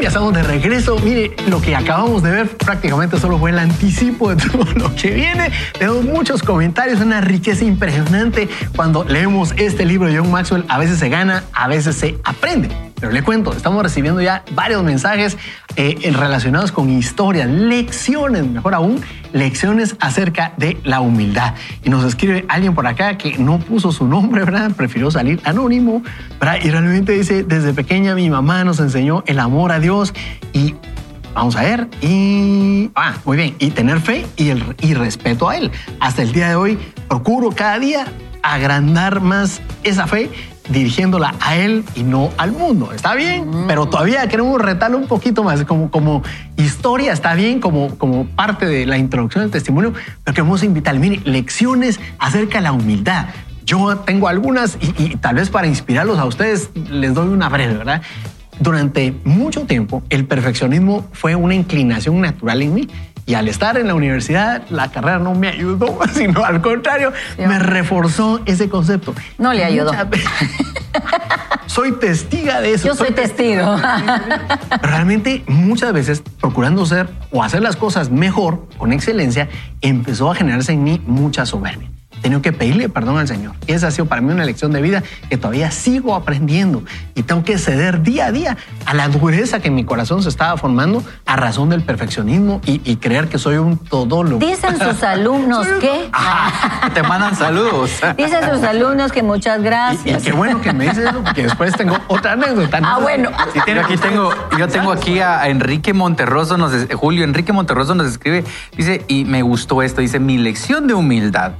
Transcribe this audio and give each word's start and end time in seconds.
ya 0.00 0.08
estamos 0.08 0.32
de 0.32 0.42
regreso. 0.42 0.96
Mire, 1.04 1.34
lo 1.48 1.60
que 1.60 1.76
acabamos 1.76 2.22
de 2.22 2.30
ver 2.30 2.48
prácticamente 2.56 3.18
solo 3.18 3.38
fue 3.38 3.50
el 3.50 3.58
anticipo 3.58 4.34
de 4.34 4.36
todo 4.36 4.64
lo 4.74 4.94
que 4.94 5.10
viene. 5.10 5.50
Tenemos 5.78 6.04
muchos 6.04 6.42
comentarios, 6.42 7.00
una 7.00 7.20
riqueza 7.20 7.64
impresionante. 7.64 8.48
Cuando 8.74 9.04
leemos 9.04 9.52
este 9.56 9.84
libro 9.84 10.08
de 10.08 10.18
John 10.18 10.30
Maxwell, 10.30 10.64
a 10.68 10.78
veces 10.78 10.98
se 10.98 11.08
gana, 11.08 11.44
a 11.52 11.68
veces 11.68 11.96
se 11.96 12.16
aprende. 12.24 12.89
Pero 13.00 13.12
le 13.12 13.22
cuento, 13.22 13.52
estamos 13.52 13.82
recibiendo 13.82 14.20
ya 14.20 14.44
varios 14.52 14.82
mensajes 14.84 15.38
eh, 15.76 16.12
relacionados 16.14 16.70
con 16.70 16.90
historias, 16.90 17.48
lecciones, 17.48 18.46
mejor 18.46 18.74
aún, 18.74 19.00
lecciones 19.32 19.96
acerca 20.00 20.52
de 20.58 20.78
la 20.84 21.00
humildad. 21.00 21.54
Y 21.82 21.88
nos 21.88 22.04
escribe 22.04 22.44
alguien 22.48 22.74
por 22.74 22.86
acá 22.86 23.16
que 23.16 23.38
no 23.38 23.58
puso 23.58 23.90
su 23.90 24.06
nombre, 24.06 24.44
¿verdad? 24.44 24.72
Prefirió 24.72 25.10
salir 25.10 25.40
anónimo, 25.44 26.02
¿verdad? 26.38 26.58
Y 26.62 26.70
realmente 26.70 27.12
dice, 27.12 27.42
desde 27.42 27.72
pequeña 27.72 28.14
mi 28.14 28.28
mamá 28.28 28.64
nos 28.64 28.80
enseñó 28.80 29.24
el 29.26 29.38
amor 29.40 29.72
a 29.72 29.80
Dios 29.80 30.12
y 30.52 30.74
Vamos 31.32 31.54
a 31.54 31.62
ver. 31.62 31.88
Y. 32.00 32.90
Ah, 32.96 33.14
muy 33.24 33.36
bien. 33.36 33.54
Y 33.60 33.70
tener 33.70 34.00
fe 34.00 34.26
y, 34.36 34.48
el, 34.48 34.74
y 34.80 34.94
respeto 34.94 35.48
a 35.48 35.56
Él. 35.56 35.70
Hasta 36.00 36.22
el 36.22 36.32
día 36.32 36.48
de 36.48 36.56
hoy 36.56 36.78
procuro 37.08 37.50
cada 37.50 37.78
día 37.78 38.06
agrandar 38.42 39.20
más 39.20 39.60
esa 39.84 40.08
fe 40.08 40.28
dirigiéndola 40.70 41.34
a 41.40 41.56
él 41.56 41.84
y 41.94 42.02
no 42.02 42.30
al 42.36 42.52
mundo. 42.52 42.92
Está 42.92 43.14
bien, 43.14 43.48
mm. 43.48 43.66
pero 43.66 43.86
todavía 43.86 44.26
queremos 44.28 44.60
retarlo 44.60 44.98
un 44.98 45.06
poquito 45.06 45.42
más, 45.42 45.64
como, 45.64 45.90
como 45.90 46.22
historia, 46.56 47.12
está 47.12 47.34
bien, 47.34 47.60
como, 47.60 47.96
como 47.98 48.26
parte 48.26 48.66
de 48.66 48.86
la 48.86 48.98
introducción 48.98 49.44
del 49.44 49.50
testimonio, 49.50 49.92
pero 50.24 50.34
queremos 50.34 50.62
invitarle, 50.62 51.00
mire, 51.00 51.20
lecciones 51.24 52.00
acerca 52.18 52.58
de 52.58 52.62
la 52.62 52.72
humildad. 52.72 53.26
Yo 53.64 53.96
tengo 53.98 54.28
algunas 54.28 54.78
y, 54.80 55.16
tal 55.16 55.36
vez 55.36 55.50
para 55.50 55.66
inspirarlos 55.66 56.18
a 56.18 56.24
ustedes 56.24 56.70
les 56.74 57.14
doy 57.14 57.28
una 57.28 57.48
breve, 57.48 57.74
¿verdad? 57.74 58.02
Durante 58.58 59.14
mucho 59.24 59.62
tiempo 59.62 60.02
el 60.10 60.26
perfeccionismo 60.26 61.08
fue 61.12 61.34
una 61.34 61.54
inclinación 61.54 62.20
natural 62.20 62.62
en 62.62 62.74
mí. 62.74 62.88
Y 63.30 63.34
al 63.34 63.46
estar 63.46 63.78
en 63.78 63.86
la 63.86 63.94
universidad, 63.94 64.64
la 64.70 64.90
carrera 64.90 65.20
no 65.20 65.36
me 65.36 65.46
ayudó, 65.46 66.00
sino 66.12 66.44
al 66.44 66.60
contrario, 66.60 67.12
me 67.38 67.60
reforzó 67.60 68.40
ese 68.44 68.68
concepto. 68.68 69.14
No 69.38 69.52
le 69.52 69.62
ayudó. 69.62 69.92
soy 71.66 71.92
testiga 71.92 72.60
de 72.60 72.74
eso. 72.74 72.88
Yo 72.88 72.96
soy, 72.96 73.12
testigo. 73.12 73.76
Realmente, 74.82 75.44
muchas 75.46 75.92
veces, 75.92 76.24
procurando 76.40 76.84
ser 76.86 77.08
o 77.30 77.44
hacer 77.44 77.62
las 77.62 77.76
cosas 77.76 78.10
mejor, 78.10 78.66
con 78.78 78.92
excelencia, 78.92 79.48
empezó 79.80 80.28
a 80.32 80.34
generarse 80.34 80.72
en 80.72 80.82
mí 80.82 81.00
mucha 81.06 81.46
soberbia 81.46 81.88
tenido 82.20 82.42
que 82.42 82.52
pedirle 82.52 82.88
perdón 82.88 83.18
al 83.18 83.28
Señor. 83.28 83.54
Y 83.66 83.72
esa 83.72 83.88
ha 83.88 83.90
sido 83.90 84.06
para 84.06 84.20
mí 84.20 84.32
una 84.32 84.44
lección 84.44 84.72
de 84.72 84.80
vida 84.80 85.02
que 85.28 85.36
todavía 85.36 85.70
sigo 85.70 86.14
aprendiendo 86.14 86.82
y 87.14 87.22
tengo 87.22 87.44
que 87.44 87.58
ceder 87.58 88.02
día 88.02 88.26
a 88.26 88.32
día 88.32 88.56
a 88.86 88.94
la 88.94 89.08
dureza 89.08 89.60
que 89.60 89.68
en 89.68 89.74
mi 89.74 89.84
corazón 89.84 90.22
se 90.22 90.28
estaba 90.28 90.56
formando 90.56 91.02
a 91.26 91.36
razón 91.36 91.70
del 91.70 91.82
perfeccionismo 91.82 92.60
y, 92.66 92.96
creer 93.00 93.28
que 93.28 93.38
soy 93.38 93.56
un 93.56 93.78
todólogo. 93.78 94.38
Dicen 94.38 94.78
sus 94.78 95.02
alumnos 95.02 95.66
que... 95.80 96.10
te 96.92 97.02
mandan 97.02 97.34
saludos. 97.34 97.90
Dicen 98.16 98.50
sus 98.50 98.62
alumnos 98.62 99.12
que 99.12 99.22
muchas 99.22 99.62
gracias. 99.62 100.22
Y, 100.22 100.24
qué 100.24 100.32
bueno 100.32 100.60
que 100.60 100.72
me 100.72 100.84
dices 100.84 101.06
eso, 101.08 101.22
porque 101.22 101.44
después 101.44 101.74
tengo 101.74 101.96
otra 102.08 102.32
anécdota. 102.32 102.80
Ah, 102.82 102.98
bueno. 103.00 103.30
yo 103.54 103.80
aquí 103.80 103.96
tengo, 103.96 104.30
yo 104.58 104.68
tengo 104.68 104.92
aquí 104.92 105.20
a 105.20 105.48
Enrique 105.48 105.94
Monterroso, 105.94 106.58
nos, 106.58 106.72
Julio 106.94 107.24
Enrique 107.24 107.52
Monterroso 107.52 107.94
nos 107.94 108.06
escribe, 108.06 108.44
dice, 108.76 109.04
y 109.08 109.24
me 109.24 109.42
gustó 109.42 109.82
esto, 109.82 110.00
dice, 110.00 110.20
mi 110.20 110.36
lección 110.36 110.86
de 110.86 110.94
humildad 110.94 111.52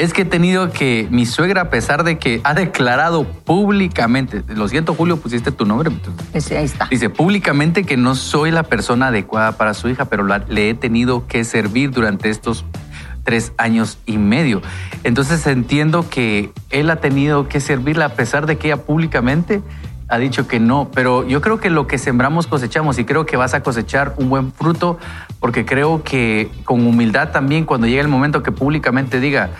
es 0.00 0.14
que 0.14 0.22
he 0.22 0.24
tenido 0.24 0.72
que 0.72 1.06
mi 1.10 1.26
suegra, 1.26 1.60
a 1.60 1.70
pesar 1.70 2.04
de 2.04 2.16
que 2.16 2.40
ha 2.42 2.54
declarado 2.54 3.24
públicamente, 3.24 4.42
lo 4.48 4.66
siento 4.66 4.94
Julio, 4.94 5.18
pusiste 5.18 5.52
tu 5.52 5.66
nombre. 5.66 5.90
Sí, 6.38 6.54
ahí 6.54 6.64
está. 6.64 6.86
Dice 6.86 7.10
públicamente 7.10 7.84
que 7.84 7.98
no 7.98 8.14
soy 8.14 8.50
la 8.50 8.62
persona 8.62 9.08
adecuada 9.08 9.52
para 9.58 9.74
su 9.74 9.90
hija, 9.90 10.06
pero 10.06 10.24
le 10.24 10.70
he 10.70 10.74
tenido 10.74 11.26
que 11.26 11.44
servir 11.44 11.90
durante 11.90 12.30
estos 12.30 12.64
tres 13.24 13.52
años 13.58 13.98
y 14.06 14.16
medio. 14.16 14.62
Entonces 15.04 15.46
entiendo 15.46 16.08
que 16.08 16.50
él 16.70 16.88
ha 16.88 16.96
tenido 16.96 17.48
que 17.48 17.60
servirla 17.60 18.06
a 18.06 18.14
pesar 18.14 18.46
de 18.46 18.56
que 18.56 18.68
ella 18.68 18.78
públicamente 18.78 19.60
ha 20.08 20.18
dicho 20.18 20.48
que 20.48 20.60
no, 20.60 20.90
pero 20.92 21.28
yo 21.28 21.42
creo 21.42 21.60
que 21.60 21.68
lo 21.68 21.86
que 21.86 21.98
sembramos 21.98 22.46
cosechamos 22.46 22.98
y 22.98 23.04
creo 23.04 23.26
que 23.26 23.36
vas 23.36 23.52
a 23.52 23.62
cosechar 23.62 24.14
un 24.16 24.30
buen 24.30 24.50
fruto 24.50 24.98
porque 25.40 25.66
creo 25.66 26.02
que 26.02 26.50
con 26.64 26.84
humildad 26.86 27.30
también 27.30 27.64
cuando 27.66 27.86
llega 27.86 28.00
el 28.00 28.08
momento 28.08 28.42
que 28.42 28.50
públicamente 28.50 29.20
diga, 29.20 29.50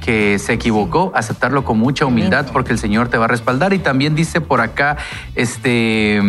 que 0.00 0.38
se 0.38 0.54
equivocó, 0.54 1.12
aceptarlo 1.14 1.64
con 1.64 1.78
mucha 1.78 2.06
humildad 2.06 2.46
porque 2.52 2.72
el 2.72 2.78
Señor 2.78 3.08
te 3.08 3.18
va 3.18 3.26
a 3.26 3.28
respaldar. 3.28 3.72
Y 3.72 3.78
también 3.78 4.14
dice 4.14 4.40
por 4.40 4.60
acá, 4.60 4.96
este 5.34 6.20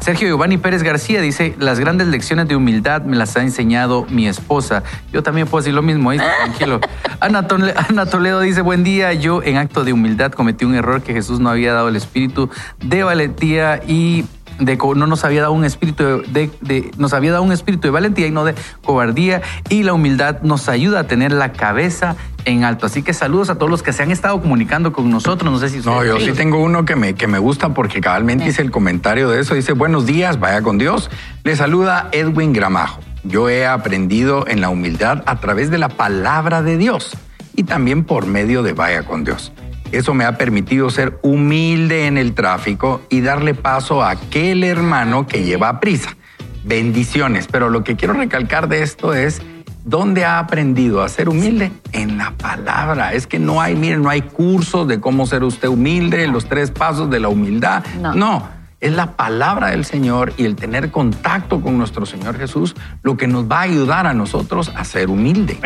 Sergio 0.00 0.28
Giovanni 0.28 0.58
Pérez 0.58 0.82
García 0.82 1.20
dice, 1.20 1.54
las 1.58 1.80
grandes 1.80 2.08
lecciones 2.08 2.48
de 2.48 2.56
humildad 2.56 3.02
me 3.02 3.16
las 3.16 3.36
ha 3.36 3.42
enseñado 3.42 4.06
mi 4.08 4.28
esposa. 4.28 4.82
Yo 5.12 5.22
también 5.22 5.46
puedo 5.46 5.62
decir 5.62 5.74
lo 5.74 5.82
mismo, 5.82 6.10
ahí 6.10 6.18
tranquilo. 6.44 6.80
Ana, 7.20 7.46
Toledo 8.06 8.40
dice, 8.40 8.62
buen 8.62 8.84
día, 8.84 9.12
yo 9.12 9.42
en 9.42 9.56
acto 9.56 9.84
de 9.84 9.92
humildad 9.92 10.32
cometí 10.32 10.64
un 10.64 10.74
error 10.74 11.02
que 11.02 11.12
Jesús 11.12 11.40
no 11.40 11.50
había 11.50 11.72
dado 11.72 11.88
el 11.88 11.96
espíritu 11.96 12.50
de 12.80 13.02
valentía 13.02 13.80
y 13.86 14.24
de, 14.58 14.76
no 14.76 15.06
nos 15.06 15.24
había 15.24 15.42
dado 15.42 15.52
un 15.52 15.64
espíritu 15.64 16.22
de, 16.28 16.90
nos 16.96 17.12
había 17.12 17.32
dado 17.32 17.42
un 17.42 17.52
espíritu 17.52 17.88
de 17.88 17.90
valentía 17.90 18.26
y 18.26 18.30
no 18.30 18.44
de 18.44 18.54
cobardía 18.84 19.42
y 19.68 19.82
la 19.82 19.92
humildad 19.92 20.40
nos 20.42 20.68
ayuda 20.68 21.00
a 21.00 21.06
tener 21.06 21.32
la 21.32 21.52
cabeza 21.52 22.16
en 22.46 22.64
alto. 22.64 22.86
Así 22.86 23.02
que 23.02 23.12
saludos 23.12 23.50
a 23.50 23.56
todos 23.56 23.68
los 23.70 23.82
que 23.82 23.92
se 23.92 24.02
han 24.02 24.10
estado 24.10 24.40
comunicando 24.40 24.92
con 24.92 25.10
nosotros. 25.10 25.52
No 25.52 25.58
sé 25.58 25.68
si 25.68 25.86
No, 25.86 26.02
yo 26.02 26.18
sí 26.18 26.32
tengo 26.32 26.62
uno 26.62 26.84
que 26.86 26.96
me, 26.96 27.14
que 27.14 27.26
me 27.26 27.38
gusta 27.38 27.74
porque 27.74 28.00
cabalmente 28.00 28.46
hice 28.46 28.62
el 28.62 28.70
comentario 28.70 29.28
de 29.28 29.40
eso. 29.40 29.54
Dice, 29.54 29.72
buenos 29.72 30.06
días, 30.06 30.40
vaya 30.40 30.62
con 30.62 30.78
Dios. 30.78 31.10
Le 31.44 31.54
saluda 31.56 32.08
Edwin 32.12 32.52
Gramajo. 32.52 33.00
Yo 33.24 33.50
he 33.50 33.66
aprendido 33.66 34.46
en 34.46 34.60
la 34.60 34.70
humildad 34.70 35.22
a 35.26 35.36
través 35.40 35.70
de 35.70 35.78
la 35.78 35.88
palabra 35.88 36.62
de 36.62 36.78
Dios 36.78 37.16
y 37.56 37.64
también 37.64 38.04
por 38.04 38.26
medio 38.26 38.62
de 38.62 38.72
vaya 38.72 39.02
con 39.02 39.24
Dios. 39.24 39.52
Eso 39.92 40.14
me 40.14 40.24
ha 40.24 40.36
permitido 40.38 40.90
ser 40.90 41.18
humilde 41.22 42.06
en 42.06 42.18
el 42.18 42.34
tráfico 42.34 43.02
y 43.08 43.20
darle 43.20 43.54
paso 43.54 44.02
a 44.02 44.10
aquel 44.10 44.64
hermano 44.64 45.26
que 45.26 45.42
lleva 45.42 45.80
prisa. 45.80 46.16
Bendiciones, 46.64 47.46
pero 47.50 47.70
lo 47.70 47.84
que 47.84 47.96
quiero 47.96 48.14
recalcar 48.14 48.68
de 48.68 48.82
esto 48.82 49.14
es 49.14 49.40
¿Dónde 49.86 50.24
ha 50.24 50.40
aprendido 50.40 51.00
a 51.00 51.08
ser 51.08 51.28
humilde? 51.28 51.70
En 51.92 52.18
la 52.18 52.32
palabra. 52.32 53.12
Es 53.12 53.28
que 53.28 53.38
no 53.38 53.60
hay, 53.60 53.76
miren, 53.76 54.02
no 54.02 54.10
hay 54.10 54.20
cursos 54.20 54.88
de 54.88 54.98
cómo 54.98 55.28
ser 55.28 55.44
usted 55.44 55.68
humilde, 55.68 56.26
los 56.26 56.48
tres 56.48 56.72
pasos 56.72 57.08
de 57.08 57.20
la 57.20 57.28
humildad. 57.28 57.84
No. 58.00 58.12
no. 58.12 58.48
Es 58.80 58.92
la 58.92 59.12
palabra 59.12 59.68
del 59.68 59.84
Señor 59.84 60.32
y 60.36 60.44
el 60.44 60.56
tener 60.56 60.90
contacto 60.90 61.60
con 61.60 61.78
nuestro 61.78 62.04
Señor 62.04 62.36
Jesús 62.36 62.74
lo 63.04 63.16
que 63.16 63.28
nos 63.28 63.48
va 63.48 63.60
a 63.60 63.62
ayudar 63.62 64.08
a 64.08 64.12
nosotros 64.12 64.72
a 64.74 64.84
ser 64.84 65.08
humilde. 65.08 65.56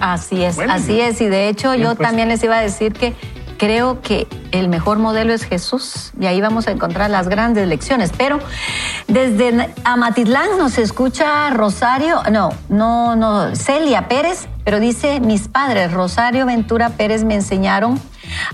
Así 0.00 0.42
es, 0.42 0.58
así 0.58 1.00
es. 1.00 1.20
Y 1.20 1.28
de 1.28 1.48
hecho 1.48 1.76
yo 1.76 1.94
pues. 1.94 2.08
también 2.08 2.28
les 2.28 2.42
iba 2.42 2.58
a 2.58 2.60
decir 2.60 2.92
que 2.92 3.14
creo 3.58 4.00
que 4.00 4.26
el 4.52 4.68
mejor 4.68 4.98
modelo 4.98 5.34
es 5.34 5.44
Jesús 5.44 6.12
y 6.18 6.26
ahí 6.26 6.40
vamos 6.40 6.68
a 6.68 6.70
encontrar 6.70 7.10
las 7.10 7.28
grandes 7.28 7.68
lecciones. 7.68 8.12
Pero 8.16 8.38
desde 9.08 9.74
Amatitlán 9.84 10.56
nos 10.56 10.78
escucha 10.78 11.50
Rosario, 11.50 12.22
no, 12.30 12.50
no, 12.68 13.16
no, 13.16 13.54
Celia 13.54 14.08
Pérez, 14.08 14.48
pero 14.64 14.80
dice, 14.80 15.20
mis 15.20 15.48
padres, 15.48 15.92
Rosario 15.92 16.46
Ventura 16.46 16.90
Pérez, 16.90 17.24
me 17.24 17.34
enseñaron 17.34 18.00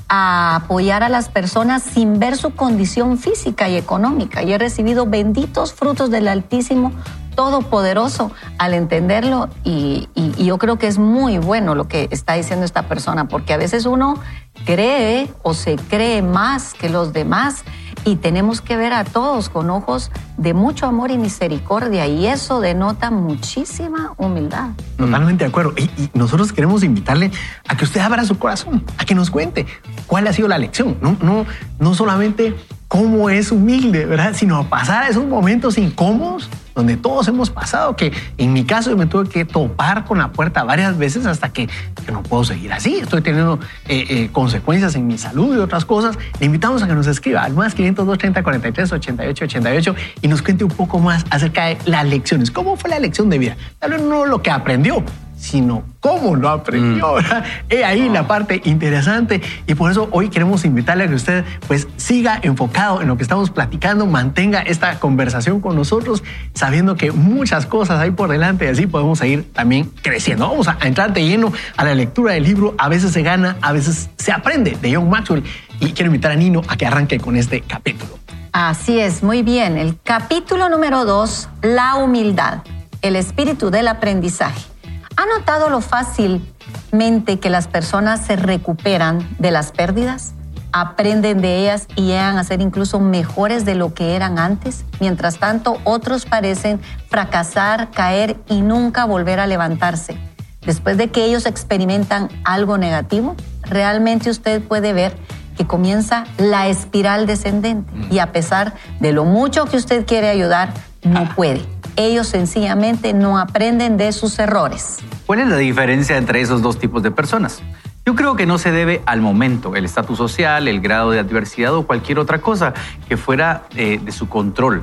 a 0.08 0.56
apoyar 0.56 1.02
a 1.02 1.08
las 1.08 1.28
personas 1.28 1.82
sin 1.82 2.18
ver 2.18 2.36
su 2.36 2.54
condición 2.54 3.18
física 3.18 3.68
y 3.68 3.76
económica 3.76 4.42
y 4.42 4.52
he 4.52 4.58
recibido 4.58 5.06
benditos 5.06 5.72
frutos 5.72 6.10
del 6.10 6.28
Altísimo 6.28 6.92
todopoderoso 7.34 8.30
al 8.58 8.74
entenderlo 8.74 9.48
y, 9.64 10.08
yo 10.38 10.58
creo 10.58 10.78
que 10.78 10.86
es 10.86 10.98
muy 10.98 11.38
bueno 11.38 11.74
lo 11.74 11.88
que 11.88 12.08
está 12.10 12.34
diciendo 12.34 12.64
esta 12.64 12.82
persona, 12.82 13.28
porque 13.28 13.54
a 13.54 13.56
veces 13.56 13.86
uno 13.86 14.18
cree 14.66 15.32
o 15.42 15.54
se 15.54 15.76
cree 15.76 16.22
más 16.22 16.74
que 16.74 16.88
los 16.88 17.12
demás 17.12 17.64
y 18.04 18.16
tenemos 18.16 18.60
que 18.60 18.76
ver 18.76 18.92
a 18.92 19.04
todos 19.04 19.48
con 19.48 19.70
ojos 19.70 20.10
de 20.36 20.52
mucho 20.52 20.86
amor 20.86 21.10
y 21.10 21.18
misericordia 21.18 22.06
y 22.06 22.26
eso 22.26 22.60
denota 22.60 23.10
muchísima 23.10 24.12
humildad. 24.18 24.70
Totalmente 24.98 25.44
de 25.44 25.48
acuerdo. 25.48 25.72
Y, 25.76 25.84
y, 25.96 26.10
nosotros 26.14 26.52
queremos 26.52 26.82
invitarle 26.82 27.30
a 27.66 27.76
que 27.76 27.84
usted 27.84 28.00
abra 28.00 28.24
su 28.24 28.38
corazón, 28.38 28.84
a 28.98 29.04
que 29.04 29.14
nos 29.14 29.30
cuente 29.30 29.66
cuál 30.06 30.26
ha 30.26 30.32
sido 30.32 30.48
la 30.48 30.58
lección. 30.58 30.98
No, 31.00 31.16
no, 31.20 31.46
no 31.78 31.94
solamente 31.94 32.54
cómo 32.94 33.28
es 33.28 33.50
humilde, 33.50 34.06
¿verdad? 34.06 34.34
Sino 34.36 34.56
a 34.56 34.68
pasar 34.68 35.10
esos 35.10 35.26
momentos 35.26 35.78
incómodos 35.78 36.48
donde 36.76 36.96
todos 36.96 37.26
hemos 37.26 37.50
pasado, 37.50 37.96
que 37.96 38.12
en 38.38 38.52
mi 38.52 38.62
caso 38.62 38.88
yo 38.88 38.96
me 38.96 39.06
tuve 39.06 39.28
que 39.28 39.44
topar 39.44 40.04
con 40.04 40.18
la 40.18 40.30
puerta 40.30 40.62
varias 40.62 40.96
veces 40.96 41.26
hasta 41.26 41.52
que, 41.52 41.68
no 42.12 42.22
puedo 42.22 42.44
seguir 42.44 42.72
así, 42.72 42.94
estoy 42.94 43.20
teniendo 43.20 43.58
eh, 43.88 44.04
eh, 44.08 44.28
consecuencias 44.30 44.94
en 44.94 45.08
mi 45.08 45.18
salud 45.18 45.56
y 45.56 45.58
otras 45.58 45.84
cosas. 45.84 46.16
Le 46.38 46.46
invitamos 46.46 46.84
a 46.84 46.86
que 46.86 46.94
nos 46.94 47.08
escriba 47.08 47.42
al 47.42 47.54
más 47.54 47.74
502 47.74 48.16
30 48.16 48.44
43 48.44 48.92
88 48.92 49.44
88 49.44 49.94
y 50.22 50.28
nos 50.28 50.42
cuente 50.42 50.62
un 50.62 50.70
poco 50.70 51.00
más 51.00 51.24
acerca 51.30 51.64
de 51.64 51.78
las 51.86 52.06
lecciones. 52.06 52.52
¿Cómo 52.52 52.76
fue 52.76 52.90
la 52.90 53.00
lección 53.00 53.28
de 53.28 53.38
vida? 53.38 53.56
Tal 53.80 53.90
vez 53.90 54.02
no 54.02 54.24
lo 54.24 54.40
que 54.40 54.52
aprendió, 54.52 55.02
sino 55.44 55.84
cómo 56.00 56.36
lo 56.36 56.48
aprendió. 56.48 57.16
Mm. 57.16 57.22
He 57.68 57.84
ahí 57.84 58.08
la 58.08 58.26
parte 58.26 58.62
interesante 58.64 59.42
y 59.66 59.74
por 59.74 59.90
eso 59.90 60.08
hoy 60.10 60.30
queremos 60.30 60.64
invitarle 60.64 61.04
a 61.04 61.08
que 61.08 61.14
usted 61.14 61.44
pues 61.68 61.86
siga 61.96 62.38
enfocado 62.42 63.02
en 63.02 63.08
lo 63.08 63.18
que 63.18 63.22
estamos 63.22 63.50
platicando, 63.50 64.06
mantenga 64.06 64.62
esta 64.62 64.98
conversación 64.98 65.60
con 65.60 65.76
nosotros, 65.76 66.22
sabiendo 66.54 66.96
que 66.96 67.12
muchas 67.12 67.66
cosas 67.66 68.00
hay 68.00 68.10
por 68.10 68.30
delante 68.30 68.64
y 68.64 68.68
así 68.68 68.86
podemos 68.86 69.18
seguir 69.18 69.52
también 69.52 69.90
creciendo. 70.00 70.48
Vamos 70.48 70.66
a 70.66 70.78
entrar 70.82 71.12
de 71.12 71.26
lleno 71.26 71.52
a 71.76 71.84
la 71.84 71.94
lectura 71.94 72.32
del 72.32 72.44
libro. 72.44 72.74
A 72.78 72.88
veces 72.88 73.12
se 73.12 73.22
gana, 73.22 73.58
a 73.60 73.72
veces 73.72 74.08
se 74.16 74.32
aprende 74.32 74.78
de 74.80 74.94
John 74.94 75.10
Maxwell 75.10 75.44
y 75.78 75.92
quiero 75.92 76.06
invitar 76.06 76.32
a 76.32 76.36
Nino 76.36 76.62
a 76.68 76.76
que 76.76 76.86
arranque 76.86 77.20
con 77.20 77.36
este 77.36 77.60
capítulo. 77.60 78.18
Así 78.52 78.98
es, 78.98 79.22
muy 79.22 79.42
bien. 79.42 79.76
El 79.76 79.98
capítulo 80.02 80.70
número 80.70 81.04
dos, 81.04 81.48
la 81.60 81.96
humildad, 81.96 82.62
el 83.02 83.16
espíritu 83.16 83.70
del 83.70 83.88
aprendizaje. 83.88 84.73
¿Ha 85.16 85.26
notado 85.26 85.70
lo 85.70 85.80
fácilmente 85.80 87.38
que 87.38 87.50
las 87.50 87.68
personas 87.68 88.26
se 88.26 88.36
recuperan 88.36 89.26
de 89.38 89.50
las 89.50 89.70
pérdidas? 89.70 90.34
Aprenden 90.72 91.40
de 91.40 91.58
ellas 91.58 91.86
y 91.94 92.06
llegan 92.06 92.36
a 92.36 92.42
ser 92.42 92.60
incluso 92.60 92.98
mejores 92.98 93.64
de 93.64 93.76
lo 93.76 93.94
que 93.94 94.16
eran 94.16 94.40
antes. 94.40 94.84
Mientras 94.98 95.38
tanto, 95.38 95.78
otros 95.84 96.26
parecen 96.26 96.80
fracasar, 97.08 97.92
caer 97.92 98.36
y 98.48 98.60
nunca 98.60 99.04
volver 99.04 99.38
a 99.38 99.46
levantarse. 99.46 100.18
Después 100.62 100.96
de 100.96 101.10
que 101.10 101.24
ellos 101.24 101.46
experimentan 101.46 102.28
algo 102.44 102.76
negativo, 102.76 103.36
realmente 103.62 104.30
usted 104.30 104.62
puede 104.62 104.92
ver 104.92 105.16
que 105.56 105.64
comienza 105.66 106.24
la 106.38 106.66
espiral 106.66 107.26
descendente 107.26 107.92
y 108.10 108.18
a 108.18 108.32
pesar 108.32 108.74
de 108.98 109.12
lo 109.12 109.24
mucho 109.24 109.66
que 109.66 109.76
usted 109.76 110.04
quiere 110.06 110.28
ayudar, 110.28 110.72
no 111.04 111.20
ah. 111.20 111.32
puede. 111.36 111.73
Ellos 111.96 112.26
sencillamente 112.26 113.12
no 113.12 113.38
aprenden 113.38 113.96
de 113.96 114.12
sus 114.12 114.38
errores. 114.38 114.98
¿Cuál 115.26 115.40
es 115.40 115.48
la 115.48 115.56
diferencia 115.56 116.16
entre 116.16 116.40
esos 116.40 116.60
dos 116.60 116.78
tipos 116.78 117.02
de 117.02 117.10
personas? 117.10 117.62
Yo 118.04 118.14
creo 118.14 118.36
que 118.36 118.46
no 118.46 118.58
se 118.58 118.70
debe 118.70 119.02
al 119.06 119.20
momento, 119.20 119.76
el 119.76 119.84
estatus 119.84 120.18
social, 120.18 120.68
el 120.68 120.80
grado 120.80 121.10
de 121.12 121.20
adversidad 121.20 121.74
o 121.74 121.86
cualquier 121.86 122.18
otra 122.18 122.40
cosa 122.40 122.74
que 123.08 123.16
fuera 123.16 123.62
eh, 123.76 123.98
de 124.02 124.12
su 124.12 124.28
control. 124.28 124.82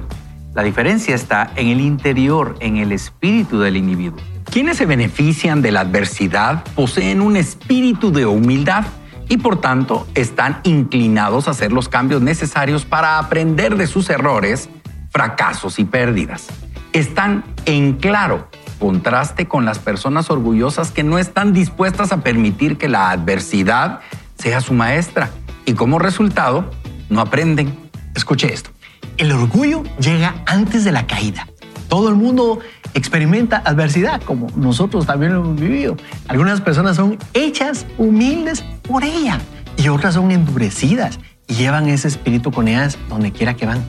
La 0.55 0.63
diferencia 0.63 1.13
está 1.13 1.51
en 1.55 1.67
el 1.67 1.81
interior, 1.81 2.55
en 2.61 2.77
el 2.77 2.91
espíritu 2.91 3.59
del 3.59 3.77
individuo. 3.77 4.19
Quienes 4.45 4.77
se 4.77 4.85
benefician 4.85 5.61
de 5.61 5.71
la 5.71 5.81
adversidad 5.81 6.63
poseen 6.75 7.21
un 7.21 7.37
espíritu 7.37 8.11
de 8.11 8.25
humildad 8.25 8.85
y 9.29 9.37
por 9.37 9.61
tanto 9.61 10.07
están 10.15 10.59
inclinados 10.63 11.47
a 11.47 11.51
hacer 11.51 11.71
los 11.71 11.87
cambios 11.87 12.21
necesarios 12.21 12.85
para 12.85 13.19
aprender 13.19 13.77
de 13.77 13.87
sus 13.87 14.09
errores, 14.09 14.67
fracasos 15.09 15.79
y 15.79 15.85
pérdidas. 15.85 16.47
Están 16.93 17.43
en 17.65 17.93
claro 17.93 18.49
contraste 18.81 19.47
con 19.47 19.63
las 19.63 19.79
personas 19.79 20.29
orgullosas 20.31 20.91
que 20.91 21.03
no 21.03 21.19
están 21.19 21.53
dispuestas 21.53 22.11
a 22.11 22.21
permitir 22.21 22.77
que 22.77 22.89
la 22.89 23.11
adversidad 23.11 23.99
sea 24.37 24.59
su 24.59 24.73
maestra 24.73 25.29
y 25.65 25.73
como 25.73 25.99
resultado 25.99 26.71
no 27.09 27.21
aprenden. 27.21 27.77
Escuche 28.15 28.51
esto. 28.51 28.71
El 29.17 29.31
orgullo 29.31 29.83
llega 29.99 30.33
antes 30.47 30.83
de 30.83 30.91
la 30.91 31.05
caída. 31.05 31.47
Todo 31.87 32.09
el 32.09 32.15
mundo 32.15 32.59
experimenta 32.95 33.61
adversidad, 33.63 34.21
como 34.23 34.47
nosotros 34.55 35.05
también 35.05 35.33
lo 35.33 35.41
hemos 35.41 35.59
vivido. 35.59 35.95
Algunas 36.27 36.59
personas 36.59 36.95
son 36.95 37.19
hechas 37.33 37.85
humildes 37.99 38.63
por 38.81 39.03
ella 39.03 39.39
y 39.77 39.89
otras 39.89 40.15
son 40.15 40.31
endurecidas 40.31 41.19
y 41.47 41.53
llevan 41.53 41.87
ese 41.87 42.07
espíritu 42.07 42.51
con 42.51 42.67
ellas 42.67 42.97
donde 43.09 43.31
quiera 43.31 43.53
que 43.53 43.67
van. 43.67 43.83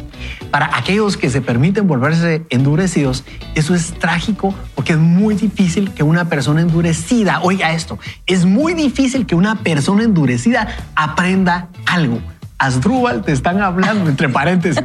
Para 0.53 0.77
aquellos 0.77 1.17
que 1.17 1.31
se 1.31 1.41
permiten 1.41 1.89
volverse 1.89 2.45
endurecidos, 2.51 3.25
eso 3.55 3.75
es 3.75 3.99
trágico 3.99 4.55
porque 4.75 4.93
es 4.93 4.99
muy 4.99 5.35
difícil 5.35 5.95
que 5.95 6.03
una 6.03 6.27
persona 6.27 6.61
endurecida, 6.61 7.41
oiga 7.43 7.73
esto, 7.73 7.99
es 8.27 8.45
muy 8.45 8.75
difícil 8.75 9.25
que 9.25 9.35
una 9.35 9.61
persona 9.61 10.03
endurecida 10.03 10.69
aprenda 10.95 11.69
algo. 11.87 12.21
Asdrúbal 12.59 13.23
te 13.23 13.33
están 13.33 13.63
hablando, 13.63 14.11
entre 14.11 14.29
paréntesis. 14.29 14.85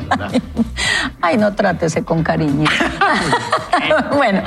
Ay, 1.21 1.35
no 1.35 1.53
trátese 1.53 2.01
con 2.01 2.23
cariño. 2.23 2.69
bueno, 4.15 4.43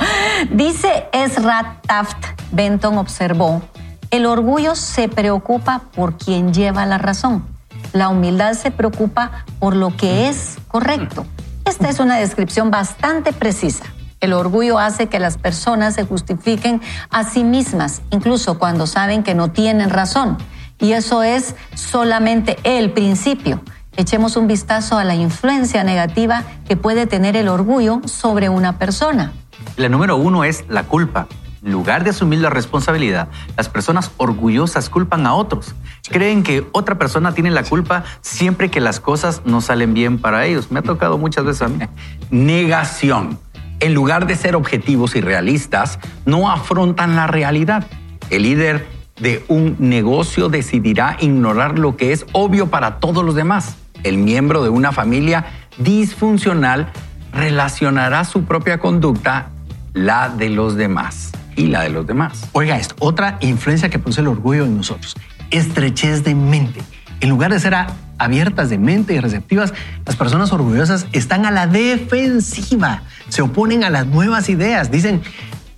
dice 0.51 1.05
Ezra 1.13 1.77
Taft 1.85 2.17
Benton 2.51 2.97
observó, 2.97 3.61
el 4.09 4.25
orgullo 4.25 4.73
se 4.75 5.07
preocupa 5.07 5.83
por 5.95 6.17
quien 6.17 6.51
lleva 6.51 6.87
la 6.87 6.97
razón. 6.97 7.50
La 7.93 8.09
humildad 8.09 8.53
se 8.53 8.71
preocupa 8.71 9.45
por 9.59 9.75
lo 9.75 9.95
que 9.95 10.29
es 10.29 10.57
correcto. 10.67 11.25
Esta 11.65 11.89
es 11.89 11.99
una 11.99 12.17
descripción 12.17 12.71
bastante 12.71 13.33
precisa. 13.33 13.85
El 14.21 14.33
orgullo 14.33 14.79
hace 14.79 15.07
que 15.07 15.19
las 15.19 15.37
personas 15.37 15.95
se 15.95 16.05
justifiquen 16.05 16.81
a 17.09 17.23
sí 17.23 17.43
mismas, 17.43 18.01
incluso 18.11 18.59
cuando 18.59 18.87
saben 18.87 19.23
que 19.23 19.33
no 19.33 19.51
tienen 19.51 19.89
razón. 19.89 20.37
Y 20.79 20.93
eso 20.93 21.23
es 21.23 21.55
solamente 21.75 22.57
el 22.63 22.91
principio. 22.91 23.61
Echemos 23.97 24.37
un 24.37 24.47
vistazo 24.47 24.97
a 24.97 25.03
la 25.03 25.15
influencia 25.15 25.83
negativa 25.83 26.43
que 26.67 26.77
puede 26.77 27.07
tener 27.07 27.35
el 27.35 27.49
orgullo 27.49 28.01
sobre 28.05 28.47
una 28.47 28.77
persona. 28.77 29.33
La 29.75 29.89
número 29.89 30.15
uno 30.15 30.43
es 30.43 30.65
la 30.69 30.83
culpa. 30.83 31.27
En 31.63 31.71
lugar 31.71 32.03
de 32.03 32.09
asumir 32.09 32.39
la 32.39 32.49
responsabilidad, 32.49 33.27
las 33.55 33.69
personas 33.69 34.11
orgullosas 34.17 34.89
culpan 34.89 35.27
a 35.27 35.35
otros. 35.35 35.75
Creen 36.09 36.41
que 36.41 36.65
otra 36.71 36.97
persona 36.97 37.33
tiene 37.35 37.51
la 37.51 37.63
culpa 37.63 38.03
siempre 38.21 38.71
que 38.71 38.81
las 38.81 38.99
cosas 38.99 39.43
no 39.45 39.61
salen 39.61 39.93
bien 39.93 40.17
para 40.17 40.45
ellos. 40.47 40.71
Me 40.71 40.79
ha 40.79 40.81
tocado 40.81 41.19
muchas 41.19 41.45
veces 41.45 41.61
a 41.61 41.67
mí. 41.67 41.77
Negación. 42.31 43.37
En 43.79 43.93
lugar 43.93 44.25
de 44.25 44.35
ser 44.35 44.55
objetivos 44.55 45.15
y 45.15 45.21
realistas, 45.21 45.99
no 46.25 46.49
afrontan 46.49 47.15
la 47.15 47.27
realidad. 47.27 47.85
El 48.31 48.43
líder 48.43 48.87
de 49.19 49.45
un 49.47 49.75
negocio 49.77 50.49
decidirá 50.49 51.17
ignorar 51.19 51.77
lo 51.77 51.95
que 51.95 52.11
es 52.11 52.25
obvio 52.31 52.71
para 52.71 52.99
todos 52.99 53.23
los 53.23 53.35
demás. 53.35 53.75
El 54.03 54.17
miembro 54.17 54.63
de 54.63 54.69
una 54.69 54.91
familia 54.91 55.45
disfuncional 55.77 56.91
relacionará 57.33 58.25
su 58.25 58.45
propia 58.45 58.79
conducta, 58.79 59.49
la 59.93 60.29
de 60.29 60.49
los 60.49 60.75
demás 60.75 61.33
y 61.55 61.67
la 61.67 61.81
de 61.81 61.89
los 61.89 62.07
demás. 62.07 62.47
Oiga 62.53 62.77
esto, 62.77 62.95
otra 62.99 63.37
influencia 63.41 63.89
que 63.89 63.99
produce 63.99 64.21
el 64.21 64.27
orgullo 64.27 64.65
en 64.65 64.77
nosotros, 64.77 65.15
estrechez 65.49 66.23
de 66.23 66.35
mente. 66.35 66.81
En 67.19 67.29
lugar 67.29 67.51
de 67.51 67.59
ser 67.59 67.75
abiertas 68.17 68.69
de 68.69 68.77
mente 68.77 69.13
y 69.13 69.19
receptivas, 69.19 69.73
las 70.05 70.15
personas 70.15 70.51
orgullosas 70.51 71.05
están 71.11 71.45
a 71.45 71.51
la 71.51 71.67
defensiva, 71.67 73.03
se 73.29 73.41
oponen 73.41 73.83
a 73.83 73.89
las 73.89 74.07
nuevas 74.07 74.49
ideas, 74.49 74.89
dicen, 74.91 75.21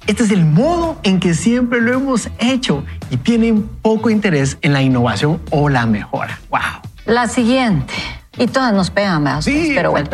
este 0.08 0.24
es 0.24 0.32
el 0.32 0.46
modo 0.46 1.00
en 1.04 1.20
que 1.20 1.34
siempre 1.34 1.82
lo 1.82 1.94
hemos 1.94 2.30
hecho 2.40 2.84
y 3.10 3.18
tienen 3.18 3.64
poco 3.82 4.10
interés 4.10 4.58
en 4.62 4.74
la 4.74 4.82
innovación 4.82 5.42
o 5.50 5.70
la 5.70 5.86
mejora. 5.86 6.40
¡Wow! 6.50 6.62
La 7.06 7.28
siguiente, 7.28 7.94
y 8.38 8.48
todas 8.48 8.74
nos 8.74 8.90
pegan 8.90 9.24
más, 9.24 9.46
sí, 9.46 9.72
pero 9.76 9.92
bueno. 9.92 10.10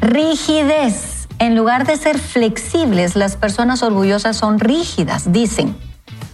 Rigidez. 0.00 1.13
En 1.44 1.56
lugar 1.56 1.86
de 1.86 1.98
ser 1.98 2.18
flexibles, 2.18 3.16
las 3.16 3.36
personas 3.36 3.82
orgullosas 3.82 4.34
son 4.34 4.58
rígidas. 4.58 5.30
Dicen, 5.30 5.76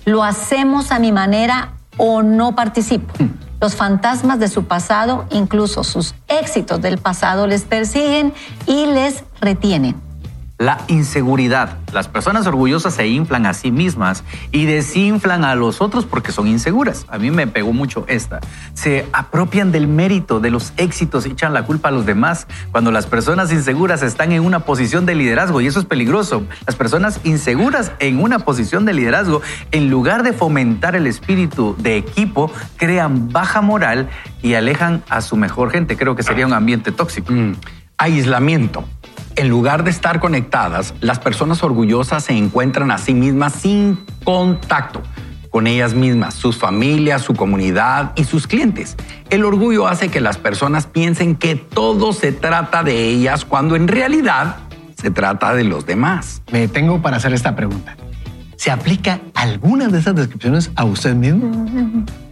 lo 0.05 0.23
hacemos 0.23 0.93
a 0.93 1.01
mi 1.01 1.11
manera 1.11 1.73
o 1.97 2.23
no 2.23 2.55
participo. 2.55 3.13
Hmm. 3.19 3.31
Los 3.61 3.75
fantasmas 3.75 4.39
de 4.39 4.47
su 4.47 4.67
pasado, 4.67 5.27
incluso 5.33 5.83
sus 5.83 6.15
éxitos 6.29 6.81
del 6.81 6.99
pasado, 6.99 7.49
les 7.49 7.63
persiguen 7.63 8.33
y 8.69 8.87
les 8.87 9.25
retienen 9.41 10.10
la 10.61 10.79
inseguridad. 10.89 11.79
Las 11.91 12.07
personas 12.07 12.47
orgullosas 12.47 12.93
se 12.93 13.09
inflan 13.09 13.47
a 13.47 13.55
sí 13.55 13.73
mismas 13.73 14.25
y 14.53 14.67
desinflan 14.67 15.43
a 15.43 15.55
los 15.55 15.81
otros 15.81 16.05
porque 16.05 16.33
son 16.33 16.47
inseguras. 16.49 17.07
A 17.09 17.17
mí 17.17 17.31
me 17.31 17.47
pegó 17.47 17.73
mucho 17.73 18.05
esta. 18.09 18.41
Se 18.75 19.07
apropian 19.15 19.73
del 19.73 19.89
mérito, 19.89 20.39
de 20.39 20.51
los 20.51 20.75
éxitos 20.77 21.25
y 21.25 21.31
echan 21.31 21.55
la 21.55 21.65
culpa 21.65 21.89
a 21.89 21.93
los 21.93 22.05
demás 22.05 22.47
cuando 22.73 22.93
las 22.93 23.07
personas 23.07 23.51
inseguras 23.53 24.03
están 24.03 24.33
en 24.33 24.45
una 24.45 24.61
posición 24.61 25.07
de 25.07 25.15
liderazgo 25.15 25.63
y 25.63 25.67
eso 25.67 25.81
es 25.81 25.87
peligroso. 25.87 26.45
Las 26.67 26.77
personas 26.77 27.21
inseguras 27.25 27.93
en 27.99 28.23
una 28.23 28.41
posición 28.41 28.85
de 28.85 28.93
liderazgo, 28.93 29.41
en 29.73 29.89
lugar 29.89 30.23
de 30.25 30.35
fomentar 30.35 30.95
el 30.95 31.07
espíritu 31.07 31.75
de 31.79 31.97
equipo, 31.97 32.53
crean 32.77 33.33
baja 33.33 33.63
moral 33.63 34.11
y 34.43 34.53
alejan 34.53 35.03
a 35.09 35.23
su 35.23 35.37
mejor 35.37 35.71
gente. 35.71 35.97
Creo 35.97 36.17
que 36.17 36.23
sería 36.23 36.47
un 36.47 36.53
ambiente 36.53 36.93
tóxico. 36.93 37.33
Mm. 37.33 37.55
Aislamiento 37.97 38.85
en 39.37 39.49
lugar 39.49 39.85
de 39.85 39.91
estar 39.91 40.21
conectadas, 40.21 40.95
las 41.01 41.19
personas 41.19 41.63
orgullosas 41.63 42.25
se 42.25 42.33
encuentran 42.33 42.91
a 42.91 42.99
sí 42.99 43.15
mismas 43.15 43.55
sin 43.55 43.99
contacto 44.25 45.03
con 45.51 45.67
ellas 45.67 45.95
mismas, 45.95 46.35
sus 46.35 46.57
familias, 46.57 47.23
su 47.23 47.35
comunidad 47.35 48.13
y 48.15 48.25
sus 48.25 48.47
clientes. 48.47 48.97
El 49.31 49.45
orgullo 49.45 49.89
hace 49.89 50.09
que 50.09 50.21
las 50.21 50.39
personas 50.39 50.87
piensen 50.87 51.35
que 51.35 51.57
todo 51.57 52.13
se 52.13 52.33
trata 52.33 52.85
de 52.85 53.09
ellas 53.09 53.45
cuando 53.45 53.77
en 53.77 53.89
realidad 53.89 54.57
se 54.97 55.11
trata 55.11 55.55
de 55.55 55.65
los 55.65 55.87
demás. 55.87 56.43
Me 56.53 56.69
tengo 56.69 57.03
para 57.03 57.17
hacer 57.17 57.33
esta 57.33 57.57
pregunta. 57.57 57.97
¿Se 58.61 58.71
aplica 58.71 59.23
alguna 59.35 59.89
de 59.89 60.01
estas 60.01 60.15
descripciones 60.15 60.71
a 60.75 60.85
usted 60.85 61.15
mismo? 61.15 61.67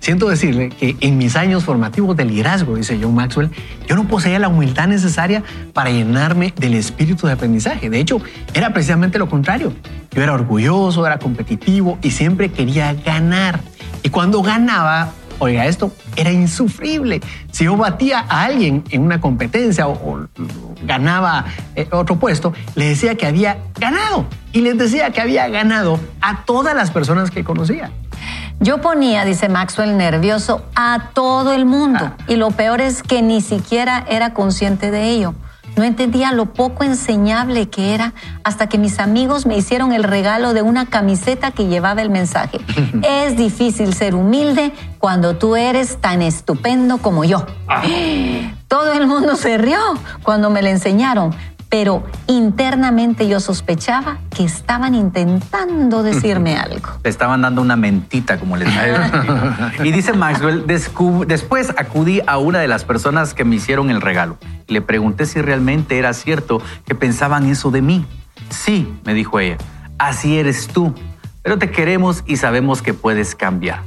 Siento 0.00 0.28
decirle 0.28 0.68
que 0.68 0.94
en 1.00 1.16
mis 1.16 1.37
años 1.37 1.64
formativos 1.64 2.18
de 2.18 2.26
liderazgo, 2.26 2.76
dice 2.76 2.99
John 3.00 3.14
Maxwell, 3.14 3.49
yo 3.88 3.97
no 3.97 4.06
poseía 4.06 4.38
la 4.38 4.49
humildad 4.49 4.88
necesaria 4.88 5.42
para 5.73 5.88
llenarme 5.88 6.52
del 6.54 6.75
espíritu 6.75 7.26
de 7.26 7.32
aprendizaje. 7.32 7.88
De 7.88 7.99
hecho, 7.99 8.20
era 8.52 8.75
precisamente 8.75 9.18
lo 9.18 9.30
contrario. 9.30 9.73
Yo 10.11 10.23
era 10.23 10.35
orgulloso, 10.35 11.06
era 11.06 11.18
competitivo 11.18 11.99
y 12.02 12.11
siempre 12.11 12.50
quería 12.50 12.92
ganar. 12.92 13.61
Y 14.02 14.11
cuando 14.11 14.42
ganaba, 14.42 15.12
oiga 15.38 15.64
esto, 15.64 15.92
era 16.14 16.30
insufrible. 16.30 17.23
Si 17.52 17.64
yo 17.64 17.75
batía 17.78 18.26
a 18.28 18.44
alguien 18.44 18.85
en 18.90 19.00
una 19.00 19.18
competencia 19.18 19.88
o, 19.88 20.28
ganaba 20.82 21.47
eh, 21.75 21.88
otro 21.92 22.16
puesto, 22.16 22.52
le 22.75 22.88
decía 22.88 23.16
que 23.16 23.26
había 23.26 23.58
ganado 23.78 24.26
y 24.52 24.61
les 24.61 24.78
decía 24.78 25.11
que 25.11 25.20
había 25.20 25.49
ganado 25.49 25.99
a 26.20 26.44
todas 26.44 26.75
las 26.75 26.90
personas 26.90 27.30
que 27.30 27.44
conocía. 27.44 27.90
Yo 28.61 28.80
ponía, 28.80 29.25
dice 29.25 29.49
Maxwell, 29.49 29.97
nervioso 29.97 30.64
a 30.75 31.11
todo 31.14 31.52
el 31.52 31.64
mundo 31.64 32.00
ah. 32.02 32.16
y 32.26 32.35
lo 32.37 32.50
peor 32.50 32.80
es 32.80 33.02
que 33.02 33.23
ni 33.23 33.40
siquiera 33.40 34.04
era 34.08 34.35
consciente 34.35 34.90
de 34.90 35.11
ello. 35.11 35.35
No 35.76 35.85
entendía 35.85 36.32
lo 36.32 36.47
poco 36.47 36.82
enseñable 36.82 37.68
que 37.68 37.94
era 37.94 38.12
hasta 38.42 38.68
que 38.68 38.78
mis 38.78 38.99
amigos 38.99 39.47
me 39.47 39.56
hicieron 39.56 39.92
el 39.92 40.02
regalo 40.02 40.52
de 40.52 40.62
una 40.62 40.87
camiseta 40.87 41.52
que 41.52 41.68
llevaba 41.68 42.02
el 42.02 42.11
mensaje. 42.11 42.58
es 43.08 43.37
difícil 43.37 43.94
ser 43.94 44.16
humilde 44.16 44.73
cuando 44.99 45.37
tú 45.37 45.54
eres 45.54 45.99
tan 46.00 46.20
estupendo 46.20 46.99
como 46.99 47.23
yo. 47.23 47.47
Ah. 47.68 47.82
Todo 48.68 48.92
el 48.92 49.06
mundo 49.06 49.34
se 49.37 49.56
rió 49.56 49.78
cuando 50.22 50.50
me 50.50 50.60
la 50.60 50.68
enseñaron, 50.68 51.34
pero 51.70 52.04
internamente 52.26 53.26
yo 53.26 53.40
sospechaba 53.40 54.18
que 54.34 54.44
estaban 54.44 54.94
intentando 54.94 56.02
decirme 56.02 56.56
algo. 56.58 56.90
Te 57.02 57.08
estaban 57.08 57.40
dando 57.40 57.62
una 57.62 57.76
mentita, 57.76 58.38
como 58.38 58.58
les 58.58 58.68
y 59.84 59.90
dice 59.90 60.12
Maxwell, 60.12 60.66
después 60.66 61.70
acudí 61.78 62.20
a 62.26 62.37
una 62.37 62.58
de 62.58 62.68
las 62.68 62.84
personas 62.84 63.32
que 63.32 63.46
me 63.46 63.56
hicieron 63.56 63.88
el 63.88 64.02
regalo. 64.02 64.37
Le 64.66 64.82
pregunté 64.82 65.25
si 65.25 65.40
realmente 65.40 65.98
era 65.98 66.12
cierto 66.12 66.60
que 66.87 66.94
pensaban 66.94 67.46
eso 67.46 67.70
de 67.70 67.80
mí. 67.80 68.06
Sí, 68.50 68.92
me 69.04 69.14
dijo 69.14 69.40
ella, 69.40 69.56
así 69.98 70.38
eres 70.38 70.68
tú, 70.68 70.94
pero 71.42 71.58
te 71.58 71.70
queremos 71.70 72.22
y 72.26 72.37
sabemos 72.37 72.82
que 72.82 72.92
puedes 72.92 73.34
cambiar. 73.34 73.82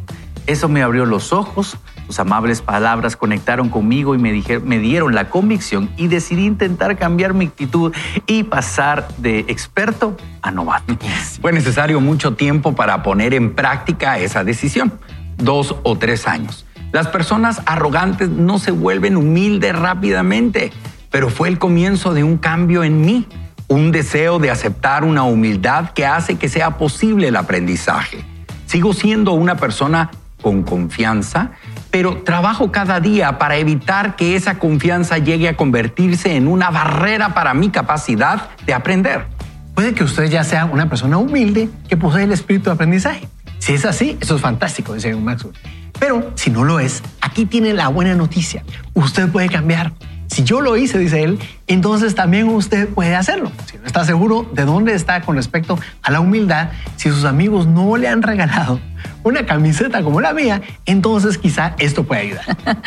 Eso 0.48 0.68
me 0.70 0.82
abrió 0.82 1.06
los 1.06 1.34
ojos, 1.34 1.78
sus 2.12 2.20
amables 2.20 2.62
palabras 2.62 3.16
conectaron 3.16 3.70
conmigo 3.70 4.16
y 4.16 4.18
me, 4.18 4.34
dijeron, 4.34 4.68
me 4.68 4.80
dieron 4.80 5.16
la 5.16 5.30
convicción 5.30 5.90
y 5.96 6.10
decidí 6.10 6.46
intentar 6.46 6.98
cambiar 6.98 7.34
mi 7.34 7.46
actitud 7.46 7.94
y 8.28 8.44
pasar 8.44 9.08
de 9.18 9.40
experto 9.48 10.18
a 10.42 10.52
novato. 10.52 10.98
Fue 11.40 11.54
necesario 11.54 12.02
mucho 12.02 12.34
tiempo 12.34 12.76
para 12.76 13.02
poner 13.02 13.34
en 13.34 13.54
práctica 13.54 14.20
esa 14.20 14.44
decisión, 14.44 14.92
dos 15.38 15.78
o 15.84 15.98
tres 15.98 16.28
años. 16.28 16.66
Las 16.92 17.08
personas 17.08 17.62
arrogantes 17.66 18.28
no 18.28 18.60
se 18.60 18.72
vuelven 18.72 19.16
humildes 19.16 19.74
rápidamente, 19.74 20.74
pero 21.12 21.30
fue 21.30 21.48
el 21.48 21.60
comienzo 21.60 22.14
de 22.14 22.26
un 22.26 22.38
cambio 22.38 22.84
en 22.84 23.00
mí, 23.00 23.26
un 23.70 23.94
deseo 23.94 24.38
de 24.38 24.52
aceptar 24.52 25.06
una 25.06 25.24
humildad 25.24 25.92
que 25.92 26.06
hace 26.06 26.36
que 26.38 26.50
sea 26.50 26.78
posible 26.78 27.30
el 27.30 27.38
aprendizaje. 27.38 28.26
Sigo 28.66 28.92
siendo 28.92 29.32
una 29.32 29.56
persona 29.56 30.12
con 30.42 30.64
confianza, 30.64 31.52
pero 31.92 32.24
trabajo 32.24 32.72
cada 32.72 33.00
día 33.00 33.38
para 33.38 33.58
evitar 33.58 34.16
que 34.16 34.36
esa 34.36 34.58
confianza 34.58 35.18
llegue 35.18 35.50
a 35.50 35.58
convertirse 35.58 36.36
en 36.36 36.48
una 36.48 36.72
barrera 36.72 37.34
para 37.34 37.54
mi 37.54 37.70
capacidad 37.70 38.50
de 38.66 38.74
aprender. 38.74 39.28
Puede 39.76 39.94
que 39.94 40.04
usted 40.04 40.26
ya 40.30 40.44
sea 40.44 40.66
una 40.66 40.90
persona 40.90 41.18
humilde 41.18 41.70
que 41.88 41.98
posee 41.98 42.24
el 42.24 42.32
espíritu 42.32 42.66
de 42.66 42.76
aprendizaje. 42.76 43.28
Si 43.60 43.74
es 43.74 43.86
así, 43.86 44.18
eso 44.22 44.36
es 44.36 44.42
fantástico, 44.42 44.94
dice 44.94 45.16
Maxwell. 45.16 45.56
Pero 46.00 46.32
si 46.36 46.50
no 46.50 46.64
lo 46.64 46.80
es, 46.80 47.04
aquí 47.22 47.46
tiene 47.46 47.74
la 47.74 47.88
buena 47.90 48.16
noticia. 48.16 48.64
Usted 48.94 49.30
puede 49.30 49.50
cambiar. 49.50 49.94
Si 50.32 50.46
yo 50.46 50.62
lo 50.62 50.78
hice, 50.78 50.98
dice 50.98 51.24
él, 51.24 51.40
entonces 51.68 52.16
también 52.16 52.48
usted 52.48 52.88
puede 52.88 53.16
hacerlo. 53.16 53.52
Si 53.66 53.78
no 53.78 53.86
está 53.86 54.06
seguro 54.06 54.50
de 54.54 54.64
dónde 54.64 54.94
está 54.94 55.22
con 55.24 55.36
respecto 55.36 55.78
a 56.02 56.10
la 56.10 56.22
humildad, 56.22 56.70
si 56.96 57.10
sus 57.10 57.26
amigos 57.26 57.68
no 57.68 57.98
le 57.98 58.08
han 58.08 58.22
regalado 58.22 58.80
una 59.24 59.46
camiseta 59.46 60.02
como 60.02 60.22
la 60.22 60.34
mía, 60.34 60.62
entonces 60.86 61.38
quizá 61.38 61.76
esto 61.80 62.06
puede 62.06 62.22
ayudar. 62.22 62.46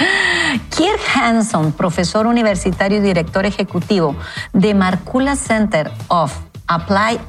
Kirk 0.70 1.00
Hanson, 1.14 1.72
profesor 1.72 2.26
universitario 2.26 2.96
y 2.96 3.02
director 3.02 3.44
ejecutivo 3.44 4.16
de 4.54 4.72
Marcula 4.72 5.36
Center 5.36 5.92
of 6.08 6.34
Applied 6.66 7.20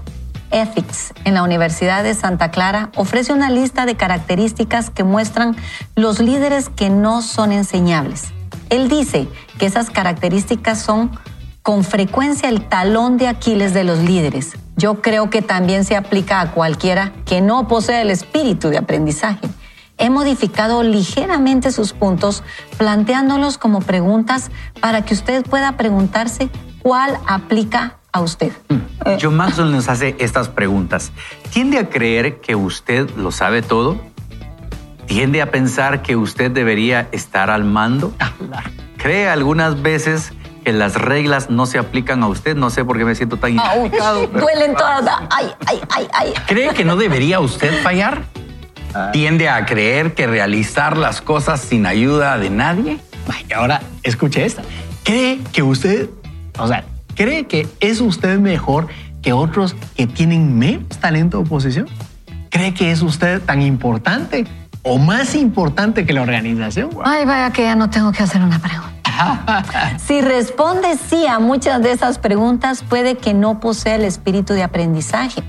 Ethics 0.51 1.13
en 1.25 1.33
la 1.33 1.43
Universidad 1.43 2.03
de 2.03 2.13
Santa 2.13 2.51
Clara, 2.51 2.89
ofrece 2.95 3.33
una 3.33 3.49
lista 3.49 3.85
de 3.85 3.95
características 3.95 4.89
que 4.89 5.03
muestran 5.03 5.57
los 5.97 6.21
líderes 6.21 6.69
que 6.69 6.89
no 6.89 7.21
son 7.21 7.51
enseñables. 7.51 8.34
Él 8.75 8.89
dice 8.89 9.27
que 9.57 9.65
esas 9.65 9.89
características 9.89 10.81
son 10.81 11.11
con 11.63 11.83
frecuencia 11.85 12.49
el 12.49 12.67
talón 12.67 13.17
de 13.17 13.29
Aquiles 13.29 13.73
de 13.73 13.85
los 13.85 13.99
líderes. 13.99 14.57
Yo 14.75 15.01
creo 15.01 15.29
que 15.29 15.41
también 15.41 15.85
se 15.85 15.95
aplica 15.95 16.41
a 16.41 16.51
cualquiera 16.51 17.13
que 17.25 17.39
no 17.39 17.69
posee 17.69 18.01
el 18.01 18.11
espíritu 18.11 18.69
de 18.69 18.77
aprendizaje. 18.77 19.47
He 19.97 20.09
modificado 20.09 20.83
ligeramente 20.83 21.71
sus 21.71 21.93
puntos 21.93 22.43
planteándolos 22.77 23.57
como 23.57 23.79
preguntas 23.79 24.51
para 24.81 25.05
que 25.05 25.13
usted 25.13 25.43
pueda 25.43 25.77
preguntarse 25.77 26.49
cuál 26.81 27.17
aplica 27.27 27.97
a 28.11 28.19
usted. 28.19 28.51
John 29.21 29.37
Maxwell 29.37 29.71
nos 29.71 29.87
hace 29.87 30.17
estas 30.19 30.49
preguntas. 30.49 31.13
¿Tiende 31.51 31.79
a 31.79 31.89
creer 31.89 32.41
que 32.41 32.55
usted 32.55 33.09
lo 33.15 33.31
sabe 33.31 33.61
todo? 33.61 34.01
¿Tiende 35.07 35.41
a 35.41 35.51
pensar 35.51 36.01
que 36.01 36.15
usted 36.15 36.51
debería 36.51 37.07
estar 37.11 37.49
al 37.49 37.63
mando? 37.63 38.13
¿Cree 38.97 39.27
algunas 39.27 39.81
veces 39.81 40.33
que 40.63 40.73
las 40.73 40.95
reglas 40.95 41.49
no 41.49 41.65
se 41.67 41.77
aplican 41.77 42.23
a 42.23 42.27
usted? 42.27 42.55
No 42.55 42.69
sé 42.69 42.83
por 42.83 42.97
qué 42.97 43.05
me 43.05 43.13
siento 43.13 43.37
tan 43.37 43.53
identificado. 43.53 44.27
Duelen 44.27 44.75
todas. 44.75 45.21
Ay, 45.29 45.51
ay, 45.67 45.79
ay, 45.89 46.07
ay. 46.13 46.33
¿Cree 46.47 46.69
que 46.73 46.83
no 46.83 46.95
debería 46.95 47.39
usted 47.39 47.83
fallar? 47.83 48.23
Ah. 48.95 49.11
¿Tiende 49.11 49.47
a 49.47 49.65
creer 49.65 50.15
que 50.15 50.25
realizar 50.25 50.97
las 50.97 51.21
cosas 51.21 51.61
sin 51.61 51.85
ayuda 51.85 52.37
de 52.39 52.49
nadie? 52.49 52.99
Ay, 53.31 53.45
ahora 53.55 53.81
escuche 54.03 54.43
esta. 54.43 54.63
¿Cree 55.03 55.39
que 55.53 55.61
usted, 55.61 56.09
o 56.57 56.67
sea, 56.67 56.83
cree 57.13 57.45
que 57.45 57.67
es 57.79 58.01
usted 58.01 58.39
mejor 58.39 58.87
que 59.21 59.33
otros 59.33 59.75
que 59.95 60.07
tienen 60.07 60.57
menos 60.57 60.97
talento 60.99 61.39
o 61.39 61.43
posición? 61.43 61.87
¿Cree 62.49 62.73
que 62.73 62.91
es 62.91 63.01
usted 63.01 63.41
tan 63.41 63.61
importante 63.61 64.45
o 64.85 64.99
más 64.99 65.35
importante 65.35 66.05
que 66.05 66.13
la 66.13 66.21
organización. 66.21 66.91
Ay, 67.03 67.25
vaya 67.25 67.51
que 67.51 67.63
ya 67.63 67.75
no 67.75 67.89
tengo 67.89 68.11
que 68.11 68.23
hacer 68.23 68.41
una 68.41 68.59
pregunta. 68.59 68.93
si 69.97 70.21
responde 70.21 70.97
sí 71.09 71.25
a 71.27 71.39
muchas 71.39 71.81
de 71.81 71.91
esas 71.91 72.19
preguntas, 72.19 72.83
puede 72.87 73.17
que 73.17 73.33
no 73.33 73.59
posea 73.59 73.95
el 73.95 74.05
espíritu 74.05 74.53
de 74.53 74.63
aprendizaje. 74.63 75.43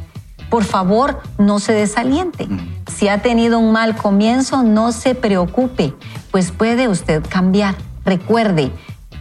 Por 0.49 0.65
favor, 0.65 1.23
no 1.39 1.59
se 1.59 1.73
desaliente. 1.73 2.47
Mm. 2.47 2.85
Si 2.87 3.09
ha 3.09 3.19
tenido 3.19 3.59
un 3.59 3.73
mal 3.73 3.97
comienzo, 3.97 4.63
no 4.63 4.93
se 4.93 5.15
preocupe, 5.15 5.95
pues 6.31 6.51
puede 6.51 6.89
usted 6.89 7.23
cambiar. 7.29 7.75
Recuerde, 8.05 8.73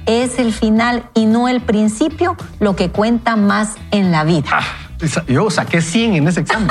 es 0.05 0.39
el 0.39 0.53
final 0.53 1.09
y 1.13 1.25
no 1.25 1.49
el 1.49 1.61
principio 1.61 2.37
lo 2.59 2.75
que 2.75 2.89
cuenta 2.89 3.35
más 3.35 3.75
en 3.91 4.11
la 4.11 4.23
vida. 4.23 4.61
Ah. 5.01 5.23
Yo 5.27 5.49
saqué 5.49 5.81
100 5.81 6.15
en 6.15 6.27
ese 6.27 6.41
examen. 6.41 6.69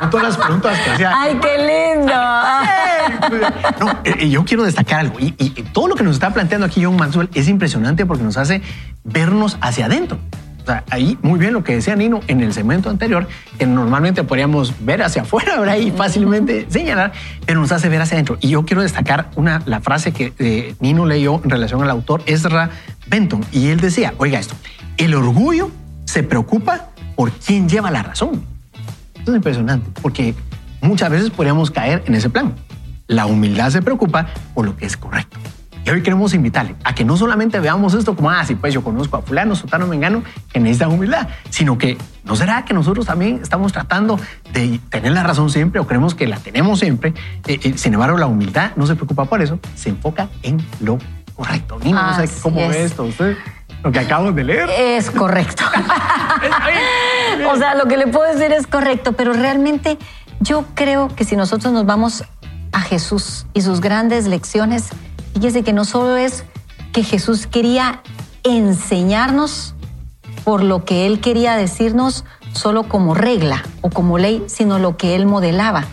Con 0.00 0.10
todas 0.10 0.26
las 0.26 0.36
preguntas 0.36 0.78
que 0.78 0.90
hacía. 0.90 1.12
¡Ay, 1.14 1.38
qué 1.40 1.56
lindo! 1.58 2.12
No, 3.80 3.90
eh, 4.04 4.16
eh, 4.20 4.30
yo 4.30 4.44
quiero 4.44 4.64
destacar 4.64 5.00
algo. 5.00 5.16
Y, 5.18 5.32
todo 5.72 5.88
lo 5.88 5.94
que 5.94 6.02
nos 6.02 6.14
está 6.14 6.32
planteando 6.32 6.66
aquí 6.66 6.84
John 6.84 6.96
Maxwell 6.96 7.28
es 7.34 7.48
impresionante 7.48 8.06
porque 8.06 8.24
nos 8.24 8.36
hace 8.36 8.62
vernos 9.04 9.58
hacia 9.60 9.86
adentro. 9.86 10.18
O 10.62 10.66
sea, 10.66 10.84
ahí 10.90 11.18
muy 11.22 11.38
bien 11.38 11.54
lo 11.54 11.64
que 11.64 11.74
decía 11.74 11.96
Nino 11.96 12.20
en 12.28 12.40
el 12.42 12.52
segmento 12.52 12.90
anterior, 12.90 13.26
que 13.58 13.66
normalmente 13.66 14.24
podríamos 14.24 14.74
ver 14.84 15.02
hacia 15.02 15.22
afuera, 15.22 15.58
¿verdad? 15.58 15.76
Y 15.76 15.90
fácilmente 15.90 16.66
señalar, 16.68 17.12
pero 17.46 17.60
nos 17.60 17.72
hace 17.72 17.88
ver 17.88 18.02
hacia 18.02 18.16
adentro. 18.16 18.36
Y 18.40 18.50
yo 18.50 18.64
quiero 18.64 18.82
destacar 18.82 19.30
una, 19.36 19.62
la 19.64 19.80
frase 19.80 20.12
que 20.12 20.32
eh, 20.38 20.74
Nino 20.80 21.06
leyó 21.06 21.40
en 21.42 21.50
relación 21.50 21.82
al 21.82 21.90
autor 21.90 22.22
Ezra 22.26 22.70
Benton. 23.06 23.44
Y 23.52 23.68
él 23.68 23.80
decía, 23.80 24.14
oiga 24.18 24.38
esto, 24.38 24.54
el 24.98 25.14
orgullo 25.14 25.70
se 26.04 26.22
preocupa 26.22 26.90
por 27.20 27.32
quién 27.32 27.68
lleva 27.68 27.90
la 27.90 28.02
razón. 28.02 28.42
Esto 29.14 29.32
es 29.32 29.36
impresionante, 29.36 29.90
porque 30.00 30.34
muchas 30.80 31.10
veces 31.10 31.28
podríamos 31.28 31.70
caer 31.70 32.02
en 32.06 32.14
ese 32.14 32.30
plan. 32.30 32.54
La 33.08 33.26
humildad 33.26 33.68
se 33.68 33.82
preocupa 33.82 34.28
por 34.54 34.64
lo 34.64 34.74
que 34.74 34.86
es 34.86 34.96
correcto. 34.96 35.38
Y 35.84 35.90
hoy 35.90 36.02
queremos 36.02 36.32
invitarle 36.32 36.76
a 36.82 36.94
que 36.94 37.04
no 37.04 37.18
solamente 37.18 37.60
veamos 37.60 37.92
esto 37.92 38.16
como, 38.16 38.30
ah, 38.30 38.42
sí, 38.46 38.54
pues 38.54 38.72
yo 38.72 38.82
conozco 38.82 39.18
a 39.18 39.20
fulano, 39.20 39.54
sotano, 39.54 39.86
mengano, 39.86 40.22
que 40.50 40.60
necesitan 40.60 40.92
humildad, 40.92 41.28
sino 41.50 41.76
que 41.76 41.98
¿no 42.24 42.36
será 42.36 42.64
que 42.64 42.72
nosotros 42.72 43.04
también 43.04 43.40
estamos 43.42 43.70
tratando 43.70 44.18
de 44.54 44.80
tener 44.88 45.12
la 45.12 45.22
razón 45.22 45.50
siempre 45.50 45.78
o 45.78 45.86
creemos 45.86 46.14
que 46.14 46.26
la 46.26 46.38
tenemos 46.38 46.78
siempre? 46.78 47.12
Eh, 47.46 47.60
eh, 47.62 47.74
sin 47.76 47.92
embargo, 47.92 48.16
la 48.16 48.28
humildad 48.28 48.70
no 48.76 48.86
se 48.86 48.94
preocupa 48.94 49.26
por 49.26 49.42
eso, 49.42 49.60
se 49.74 49.90
enfoca 49.90 50.30
en 50.42 50.56
lo 50.80 50.98
correcto. 51.34 51.78
Nina, 51.84 52.16
no 52.16 52.26
sé 52.26 52.32
cómo 52.40 52.66
ve 52.66 52.82
esto 52.82 53.04
usted, 53.04 53.36
lo 53.82 53.92
que 53.92 53.98
acabo 53.98 54.32
de 54.32 54.44
leer. 54.44 54.70
Es 54.70 55.10
correcto. 55.10 55.64
o 57.50 57.56
sea, 57.56 57.74
lo 57.74 57.86
que 57.86 57.96
le 57.96 58.06
puedo 58.06 58.32
decir 58.32 58.52
es 58.52 58.66
correcto, 58.66 59.12
pero 59.12 59.32
realmente 59.32 59.98
yo 60.40 60.64
creo 60.74 61.08
que 61.08 61.24
si 61.24 61.36
nosotros 61.36 61.72
nos 61.72 61.86
vamos 61.86 62.24
a 62.72 62.80
Jesús 62.80 63.46
y 63.54 63.62
sus 63.62 63.80
grandes 63.80 64.26
lecciones, 64.26 64.88
fíjese 65.34 65.62
que 65.62 65.72
no 65.72 65.84
solo 65.84 66.16
es 66.16 66.44
que 66.92 67.02
Jesús 67.02 67.46
quería 67.46 68.02
enseñarnos 68.42 69.74
por 70.44 70.62
lo 70.62 70.84
que 70.84 71.06
él 71.06 71.20
quería 71.20 71.56
decirnos 71.56 72.24
solo 72.52 72.84
como 72.84 73.14
regla 73.14 73.62
o 73.80 73.90
como 73.90 74.18
ley, 74.18 74.44
sino 74.46 74.78
lo 74.78 74.96
que 74.96 75.14
él 75.14 75.26
modelaba. 75.26 75.84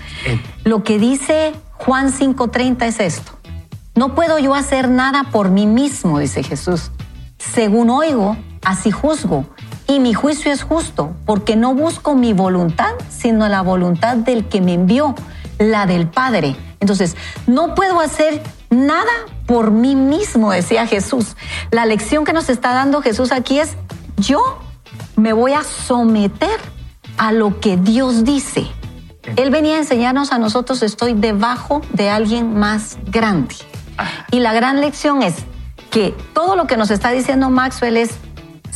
Lo 0.63 0.84
que 0.84 0.98
dice 0.98 1.53
Juan 1.74 2.12
5:30 2.12 2.88
es 2.88 3.00
esto. 3.00 3.34
No 3.96 4.15
puedo 4.15 4.39
yo 4.39 4.56
hacer 4.56 4.89
nada 4.89 5.25
por 5.32 5.50
mí 5.50 5.65
mismo, 5.67 6.20
dice 6.20 6.44
Jesús. 6.44 6.91
Según 7.38 7.89
oigo, 7.89 8.38
así 8.63 8.91
juzgo. 8.91 9.46
Y 9.88 10.00
mi 10.00 10.13
juicio 10.13 10.51
es 10.51 10.63
justo, 10.63 11.15
porque 11.25 11.56
no 11.56 11.74
busco 11.74 12.15
mi 12.15 12.34
voluntad, 12.34 12.94
sino 13.10 13.48
la 13.48 13.62
voluntad 13.62 14.17
del 14.17 14.46
que 14.46 14.60
me 14.60 14.74
envió, 14.74 15.15
la 15.60 15.86
del 15.86 16.08
Padre. 16.08 16.56
Entonces, 16.79 17.15
no 17.48 17.74
puedo 17.74 18.00
hacer 18.00 18.41
nada 18.70 19.12
por 19.46 19.72
mí 19.72 19.96
mismo, 19.96 20.51
decía 20.51 20.86
Jesús. 20.88 21.38
La 21.72 21.86
lección 21.86 22.25
que 22.25 22.34
nos 22.34 22.50
está 22.50 22.74
dando 22.74 23.01
Jesús 23.01 23.32
aquí 23.32 23.60
es, 23.60 23.77
yo 24.17 24.60
me 25.15 25.34
voy 25.34 25.53
a 25.53 25.63
someter 25.63 26.60
a 27.17 27.32
lo 27.32 27.60
que 27.60 27.77
Dios 27.77 28.24
dice. 28.24 28.67
Él 29.36 29.50
venía 29.51 29.75
a 29.75 29.79
enseñarnos 29.79 30.32
a 30.32 30.38
nosotros, 30.38 30.84
estoy 30.84 31.13
debajo 31.13 31.82
de 31.94 32.10
alguien 32.10 32.58
más 32.58 32.98
grande. 33.06 33.56
Y 34.32 34.39
la 34.39 34.53
gran 34.53 34.79
lección 34.79 35.24
es 35.24 35.36
que 35.89 36.15
todo 36.34 36.56
lo 36.56 36.67
que 36.67 36.77
nos 36.77 36.91
está 36.91 37.12
diciendo 37.12 37.50
Maxwell 37.50 37.98
es, 37.98 38.12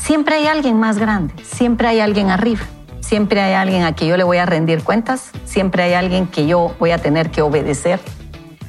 siempre 0.02 0.36
hay 0.36 0.48
alguien 0.48 0.80
más 0.80 0.98
grande, 0.98 1.34
siempre 1.44 1.88
hay 1.88 2.00
alguien 2.00 2.32
arriba, 2.32 2.62
siempre 3.02 3.40
hay 3.40 3.54
alguien 3.54 3.84
a 3.84 3.94
quien 3.94 4.10
yo 4.10 4.18
le 4.18 4.24
voy 4.24 4.38
a 4.38 4.46
rendir 4.46 4.84
cuentas, 4.84 5.32
siempre 5.46 5.84
hay 5.84 5.94
alguien 5.94 6.28
que 6.28 6.48
yo 6.48 6.76
voy 6.80 6.92
a 6.92 6.98
tener 6.98 7.30
que 7.30 7.42
obedecer. 7.42 8.00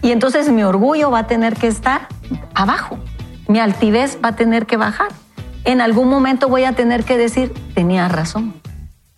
Y 0.02 0.12
entonces 0.12 0.50
mi 0.50 0.62
orgullo 0.62 1.10
va 1.10 1.20
a 1.20 1.26
tener 1.26 1.56
que 1.56 1.68
estar 1.68 2.08
abajo, 2.54 2.98
mi 3.48 3.60
altivez 3.60 4.18
va 4.22 4.30
a 4.30 4.36
tener 4.36 4.66
que 4.66 4.76
bajar. 4.76 5.08
En 5.64 5.80
algún 5.80 6.08
momento 6.08 6.48
voy 6.48 6.64
a 6.64 6.72
tener 6.72 7.04
que 7.04 7.16
decir, 7.16 7.54
tenía 7.74 8.08
razón. 8.08 8.54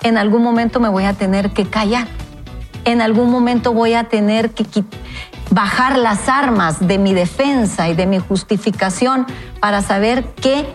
En 0.02 0.18
algún 0.18 0.42
momento 0.42 0.78
me 0.78 0.90
voy 0.90 1.04
a 1.04 1.14
tener 1.14 1.50
que 1.50 1.66
callar. 1.66 2.06
En 2.84 3.00
algún 3.00 3.30
momento 3.30 3.72
voy 3.72 3.94
a 3.94 4.04
tener 4.04 4.50
que 4.50 4.66
bajar 5.50 5.96
las 5.98 6.28
armas 6.28 6.86
de 6.86 6.98
mi 6.98 7.14
defensa 7.14 7.88
y 7.88 7.94
de 7.94 8.06
mi 8.06 8.18
justificación 8.18 9.26
para 9.60 9.80
saber 9.80 10.24
que 10.34 10.66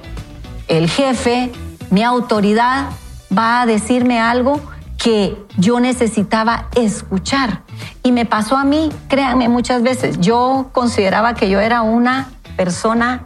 el 0.70 0.90
jefe, 0.90 1.52
mi 1.90 2.04
autoridad, 2.04 2.90
va 3.38 3.62
a 3.62 3.66
decirme 3.66 4.20
algo 4.20 4.62
que 4.98 5.38
yo 5.58 5.80
necesitaba 5.80 6.68
escuchar. 6.76 7.64
Y 8.04 8.12
me 8.12 8.26
pasó 8.26 8.58
a 8.58 8.64
mí, 8.64 8.90
créanme, 9.08 9.50
muchas 9.50 9.82
veces. 9.82 10.20
Yo 10.20 10.70
consideraba 10.72 11.34
que 11.34 11.50
yo 11.50 11.60
era 11.60 11.82
una 11.82 12.30
persona 12.56 13.24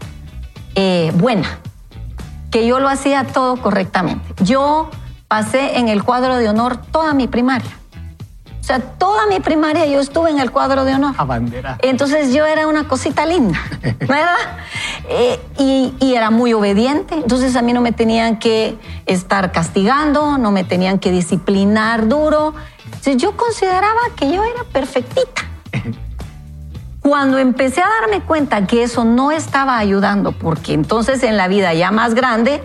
eh, 0.76 1.12
buena, 1.16 1.60
que 2.52 2.66
yo 2.66 2.80
lo 2.80 2.90
hacía 2.90 3.26
todo 3.26 3.58
correctamente. 3.58 4.44
Yo 4.44 4.90
pasé 5.28 5.80
en 5.80 5.90
el 5.90 6.04
cuadro 6.04 6.38
de 6.38 6.50
honor 6.50 6.78
toda 6.78 7.14
mi 7.14 7.28
primaria. 7.28 7.72
O 8.64 8.66
sea, 8.66 8.80
toda 8.80 9.28
mi 9.28 9.42
primaria 9.42 9.86
yo 9.88 10.00
estuve 10.00 10.30
en 10.30 10.40
el 10.40 10.50
cuadro 10.50 10.86
de 10.86 10.94
honor. 10.94 11.16
A 11.18 11.26
bandera. 11.26 11.78
Entonces 11.82 12.34
yo 12.34 12.46
era 12.46 12.66
una 12.66 12.88
cosita 12.88 13.26
linda, 13.26 13.60
¿verdad? 14.00 14.38
Eh, 15.10 15.40
y, 15.60 15.94
y, 16.00 16.16
era 16.16 16.30
muy 16.30 16.54
obediente. 16.54 17.16
Entonces 17.16 17.56
a 17.56 17.62
mí 17.62 17.74
no 17.74 17.82
me 17.82 17.92
tenían 17.92 18.40
que 18.40 18.78
estar 19.06 19.52
castigando, 19.52 20.38
no 20.38 20.52
me 20.52 20.64
tenían 20.64 21.00
que 21.00 21.12
disciplinar 21.12 22.08
duro. 22.08 22.54
Entonces 22.86 23.18
yo 23.18 23.36
consideraba 23.36 24.00
que 24.16 24.32
yo 24.32 24.44
era 24.44 24.64
perfectita. 24.72 25.44
Cuando 27.02 27.38
empecé 27.38 27.82
a 27.82 27.88
darme 28.02 28.22
cuenta 28.22 28.66
que 28.66 28.84
eso 28.84 29.04
no 29.04 29.32
estaba 29.32 29.78
ayudando, 29.78 30.32
porque 30.32 30.74
entonces 30.74 31.22
en 31.24 31.36
la 31.36 31.50
vida 31.50 31.74
ya 31.74 31.92
más 31.92 32.14
grande, 32.14 32.64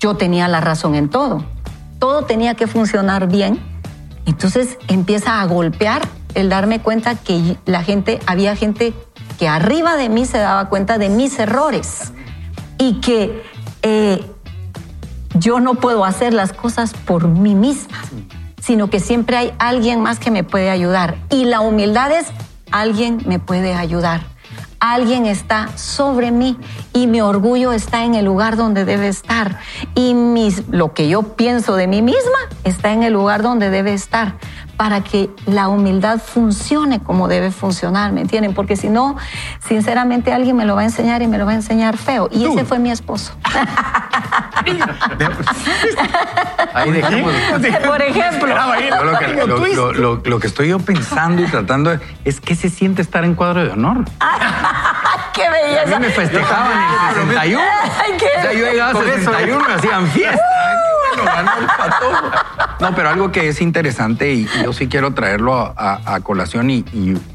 yo 0.00 0.14
tenía 0.14 0.48
la 0.48 0.62
razón 0.62 0.94
en 0.94 1.10
todo. 1.10 1.44
Todo 1.98 2.24
tenía 2.24 2.54
que 2.54 2.66
funcionar 2.66 3.28
bien. 3.28 3.60
Entonces 4.24 4.78
empieza 4.88 5.42
a 5.42 5.46
golpear 5.46 6.08
el 6.34 6.48
darme 6.48 6.80
cuenta 6.80 7.16
que 7.16 7.58
la 7.66 7.82
gente, 7.82 8.18
había 8.26 8.56
gente 8.56 8.94
que 9.38 9.48
arriba 9.48 9.96
de 9.96 10.08
mí 10.08 10.24
se 10.24 10.38
daba 10.38 10.68
cuenta 10.68 10.98
de 10.98 11.08
mis 11.08 11.38
errores 11.38 12.12
y 12.78 13.00
que 13.00 13.42
eh, 13.82 14.24
yo 15.34 15.60
no 15.60 15.74
puedo 15.74 16.04
hacer 16.04 16.32
las 16.32 16.52
cosas 16.52 16.92
por 16.94 17.28
mí 17.28 17.54
misma, 17.54 17.98
sino 18.60 18.90
que 18.90 19.00
siempre 19.00 19.36
hay 19.36 19.52
alguien 19.58 20.00
más 20.00 20.18
que 20.18 20.30
me 20.30 20.44
puede 20.44 20.70
ayudar. 20.70 21.16
Y 21.30 21.44
la 21.44 21.60
humildad 21.60 22.10
es 22.12 22.26
alguien 22.70 23.22
me 23.26 23.38
puede 23.38 23.74
ayudar. 23.74 24.22
Alguien 24.78 25.24
está 25.24 25.76
sobre 25.76 26.30
mí 26.30 26.58
y 26.92 27.06
mi 27.06 27.22
orgullo 27.22 27.72
está 27.72 28.04
en 28.04 28.14
el 28.14 28.26
lugar 28.26 28.56
donde 28.56 28.84
debe 28.84 29.08
estar. 29.08 29.58
Y 29.94 30.14
mis, 30.14 30.68
lo 30.68 30.92
que 30.92 31.08
yo 31.08 31.34
pienso 31.34 31.76
de 31.76 31.86
mí 31.86 32.02
misma 32.02 32.38
está 32.62 32.92
en 32.92 33.02
el 33.02 33.14
lugar 33.14 33.42
donde 33.42 33.70
debe 33.70 33.94
estar 33.94 34.34
para 34.76 35.02
que 35.02 35.30
la 35.46 35.68
humildad 35.68 36.18
funcione 36.18 37.02
como 37.02 37.28
debe 37.28 37.50
funcionar, 37.50 38.12
¿me 38.12 38.20
entienden? 38.20 38.54
Porque 38.54 38.76
si 38.76 38.88
no, 38.88 39.16
sinceramente 39.66 40.32
alguien 40.32 40.56
me 40.56 40.64
lo 40.64 40.76
va 40.76 40.82
a 40.82 40.84
enseñar 40.84 41.22
y 41.22 41.26
me 41.26 41.38
lo 41.38 41.46
va 41.46 41.52
a 41.52 41.56
enseñar 41.56 41.96
feo. 41.96 42.28
Y 42.30 42.44
ese 42.44 42.64
fue 42.64 42.78
mi 42.78 42.90
esposo. 42.90 43.32
Ahí 46.74 46.90
dejemos. 46.90 47.32
Por 47.86 48.02
ejemplo. 48.02 48.54
Lo 50.24 50.40
que, 50.40 50.46
estoy 50.46 50.68
yo 50.68 50.78
pensando 50.78 51.42
y 51.42 51.46
tratando 51.46 51.98
es 52.24 52.40
qué 52.40 52.54
se 52.54 52.68
siente 52.68 53.02
estar 53.02 53.24
en 53.24 53.34
cuadro 53.34 53.64
de 53.64 53.70
honor. 53.70 54.04
¡Qué 55.32 55.48
belleza! 55.48 55.96
A 55.96 55.98
mí 55.98 56.06
me 56.06 56.12
festejaban 56.12 56.72
en 56.72 56.78
el 57.08 57.26
61. 57.26 57.62
o 57.62 58.42
sea, 58.42 58.52
yo 58.52 58.66
llegaba 58.66 58.90
al 58.90 59.06
61 59.06 59.64
y 59.64 59.68
me 59.68 59.74
hacían 59.74 60.06
fiesta. 60.08 60.85
No, 62.80 62.94
pero 62.94 63.08
algo 63.08 63.32
que 63.32 63.48
es 63.48 63.60
interesante 63.60 64.32
y 64.32 64.48
yo 64.62 64.72
sí 64.72 64.88
quiero 64.88 65.14
traerlo 65.14 65.74
a, 65.76 66.20
colación 66.22 66.70
y, 66.70 66.84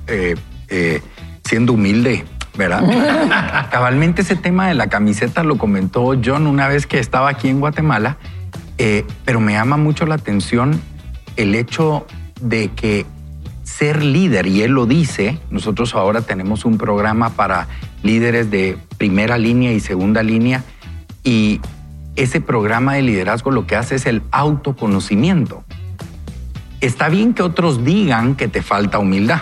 eh, 0.08 0.36
eh, 0.68 1.02
siendo 1.44 1.74
humilde, 1.74 2.26
¿verdad? 2.56 3.68
Cabalmente 3.72 4.22
ese 4.22 4.36
tema 4.36 4.68
de 4.68 4.74
la 4.74 4.88
camiseta 4.88 5.44
lo 5.44 5.58
comentó 5.58 6.14
John 6.24 6.48
una 6.48 6.68
vez 6.68 6.88
que 6.88 7.00
estaba 7.00 7.30
aquí 7.30 7.50
en 7.50 7.60
Guatemala, 7.60 8.18
eh, 8.78 9.06
pero 9.26 9.40
me 9.40 9.54
llama 9.54 9.78
mucho 9.78 10.06
la 10.06 10.16
atención 10.16 10.82
el 11.38 11.56
hecho 11.56 12.06
de 12.40 12.70
que 12.70 13.06
ser 13.64 14.04
líder, 14.04 14.48
y 14.48 14.62
él 14.64 14.72
lo 14.72 14.86
dice, 14.86 15.40
nosotros 15.50 15.96
ahora 15.96 16.22
tenemos 16.22 16.66
un 16.66 16.78
programa 16.78 17.32
para 17.32 17.68
líderes 18.04 18.52
de 18.52 18.78
primera 18.98 19.38
línea 19.38 19.72
y 19.72 19.80
segunda 19.80 20.24
línea, 20.24 20.64
y 21.24 21.62
ese 22.16 22.42
programa 22.42 22.94
de 22.94 23.02
liderazgo 23.02 23.52
lo 23.52 23.66
que 23.66 23.76
hace 23.76 23.96
es 23.96 24.06
el 24.06 24.22
autoconocimiento. 24.32 25.64
Está 26.82 27.10
bien 27.10 27.34
que 27.34 27.44
otros 27.44 27.86
digan 27.86 28.36
que 28.36 28.48
te 28.48 28.62
falta 28.62 29.00
humildad, 29.00 29.42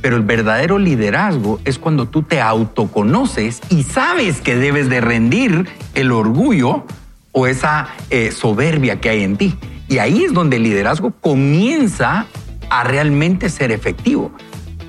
pero 0.00 0.16
el 0.16 0.22
verdadero 0.22 0.78
liderazgo 0.78 1.60
es 1.64 1.78
cuando 1.78 2.06
tú 2.06 2.22
te 2.22 2.40
autoconoces 2.40 3.60
y 3.68 3.82
sabes 3.82 4.40
que 4.40 4.56
debes 4.56 4.88
de 4.88 5.00
rendir 5.00 5.68
el 5.94 6.12
orgullo 6.12 6.84
o 7.32 7.46
esa 7.46 7.88
eh, 8.10 8.30
soberbia 8.30 9.00
que 9.00 9.10
hay 9.10 9.24
en 9.24 9.36
ti. 9.36 9.56
Y 9.88 9.98
ahí 9.98 10.24
es 10.24 10.32
donde 10.32 10.56
el 10.56 10.64
liderazgo 10.64 11.12
comienza 11.12 12.26
a 12.70 12.84
realmente 12.84 13.48
ser 13.48 13.72
efectivo. 13.72 14.30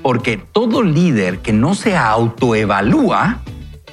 Porque 0.02 0.36
todo 0.36 0.82
líder 0.82 1.40
que 1.40 1.52
no 1.52 1.74
se 1.74 1.96
autoevalúa 1.96 3.40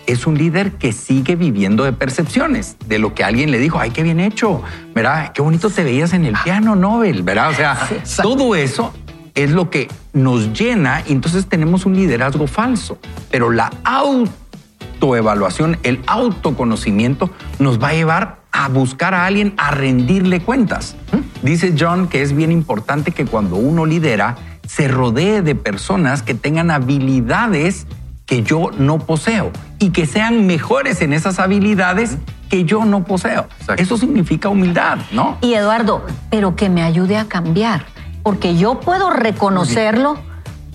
es 0.08 0.26
un 0.26 0.38
líder 0.38 0.72
que 0.74 0.93
sigue 0.93 1.36
viviendo 1.36 1.84
de 1.84 1.93
percepciones, 1.93 2.78
de 2.88 2.98
lo 2.98 3.13
que 3.13 3.24
alguien 3.24 3.52
le 3.52 3.60
dijo, 3.60 3.78
ay, 3.78 3.91
qué 3.91 4.02
bien 4.02 4.20
hecho, 4.20 4.63
¿verdad? 4.96 5.32
Qué 5.34 5.41
bonito 5.41 5.70
te 5.70 5.84
veías 5.84 6.13
en 6.13 6.26
el 6.26 6.36
piano 6.43 6.76
Nobel, 6.76 7.22
¿verdad? 7.24 7.52
O 7.52 7.54
sea, 7.54 7.78
todo 8.24 8.56
eso 8.56 8.93
es 9.36 9.52
lo 9.52 9.70
que 9.70 9.88
nos 10.13 10.54
llena 10.54 11.04
y 11.06 11.12
entonces 11.12 11.46
tenemos 11.46 11.86
un 11.86 11.96
liderazgo 11.96 12.48
falso. 12.48 12.98
Pero 13.30 13.52
la 13.52 13.72
autoevaluación, 13.84 15.78
el 15.84 16.02
autoconocimiento 16.08 17.30
nos 17.60 17.82
va 17.82 17.89
a 17.89 17.93
llevar 17.93 18.38
a 18.52 18.70
buscar 18.70 19.13
a 19.13 19.26
alguien 19.26 19.54
a 19.58 19.72
rendirle 19.72 20.39
cuentas. 20.39 20.96
Dice 21.43 21.76
John 21.78 22.08
que 22.08 22.22
es 22.22 22.34
bien 22.34 22.52
importante 22.52 23.12
que 23.12 23.26
cuando 23.26 23.58
uno 23.58 23.86
lidera, 23.86 24.38
se 24.65 24.88
rodee 24.88 25.41
de 25.41 25.54
personas 25.56 26.24
que 26.24 26.34
tengan 26.34 26.72
habilidades 26.72 27.88
que 28.27 28.43
yo 28.43 28.69
no 28.77 28.99
poseo 28.99 29.51
y 29.79 29.89
que 29.89 30.05
sean 30.05 30.45
mejores 30.45 31.01
en 31.01 31.13
esas 31.13 31.39
habilidades 31.39 32.17
que 32.49 32.65
yo 32.65 32.85
no 32.85 33.03
poseo. 33.05 33.47
Eso 33.77 33.97
significa 33.97 34.49
humildad, 34.49 34.99
¿no? 35.11 35.37
Y 35.41 35.53
Eduardo, 35.53 36.05
pero 36.29 36.55
que 36.55 36.69
me 36.69 36.83
ayude 36.83 37.17
a 37.17 37.25
cambiar, 37.25 37.85
porque 38.23 38.57
yo 38.57 38.79
puedo 38.81 39.09
reconocerlo, 39.09 40.17